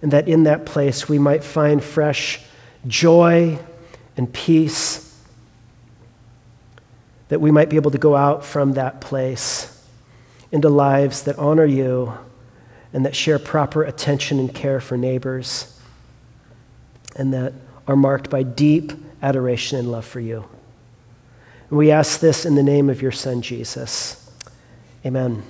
and 0.01 0.11
that 0.11 0.28
in 0.28 0.43
that 0.43 0.65
place 0.65 1.09
we 1.09 1.19
might 1.19 1.43
find 1.43 1.84
fresh 1.84 2.39
joy 2.88 3.59
and 4.15 4.32
peace, 4.34 5.22
that 7.28 7.41
we 7.41 7.51
might 7.51 7.69
be 7.69 7.76
able 7.76 7.91
to 7.91 7.97
go 7.97 8.15
out 8.15 8.43
from 8.43 8.74
that 8.74 9.01
place 9.01 9.86
into 10.51 10.69
lives 10.69 11.24
that 11.24 11.38
honor 11.38 11.65
you 11.65 12.17
and 12.94 13.06
that 13.06 13.16
share 13.16 13.39
proper 13.39 13.84
attention 13.84 14.39
and 14.39 14.54
care 14.54 14.82
for 14.82 14.98
neighbors, 14.98 15.80
and 17.16 17.34
that 17.34 17.54
are 17.88 17.96
marked 17.96 18.30
by 18.30 18.44
deep 18.44 18.92
adoration 19.22 19.78
and 19.78 19.92
love 19.92 20.06
for 20.06 20.20
you. 20.20 20.46
And 21.70 21.78
we 21.78 21.92
ask 21.92 22.20
this 22.20 22.46
in 22.46 22.56
the 22.56 22.64
name 22.64 22.89
of 22.89 23.02
your 23.02 23.12
Son, 23.12 23.42
Jesus. 23.42 24.30
Amen. 25.06 25.44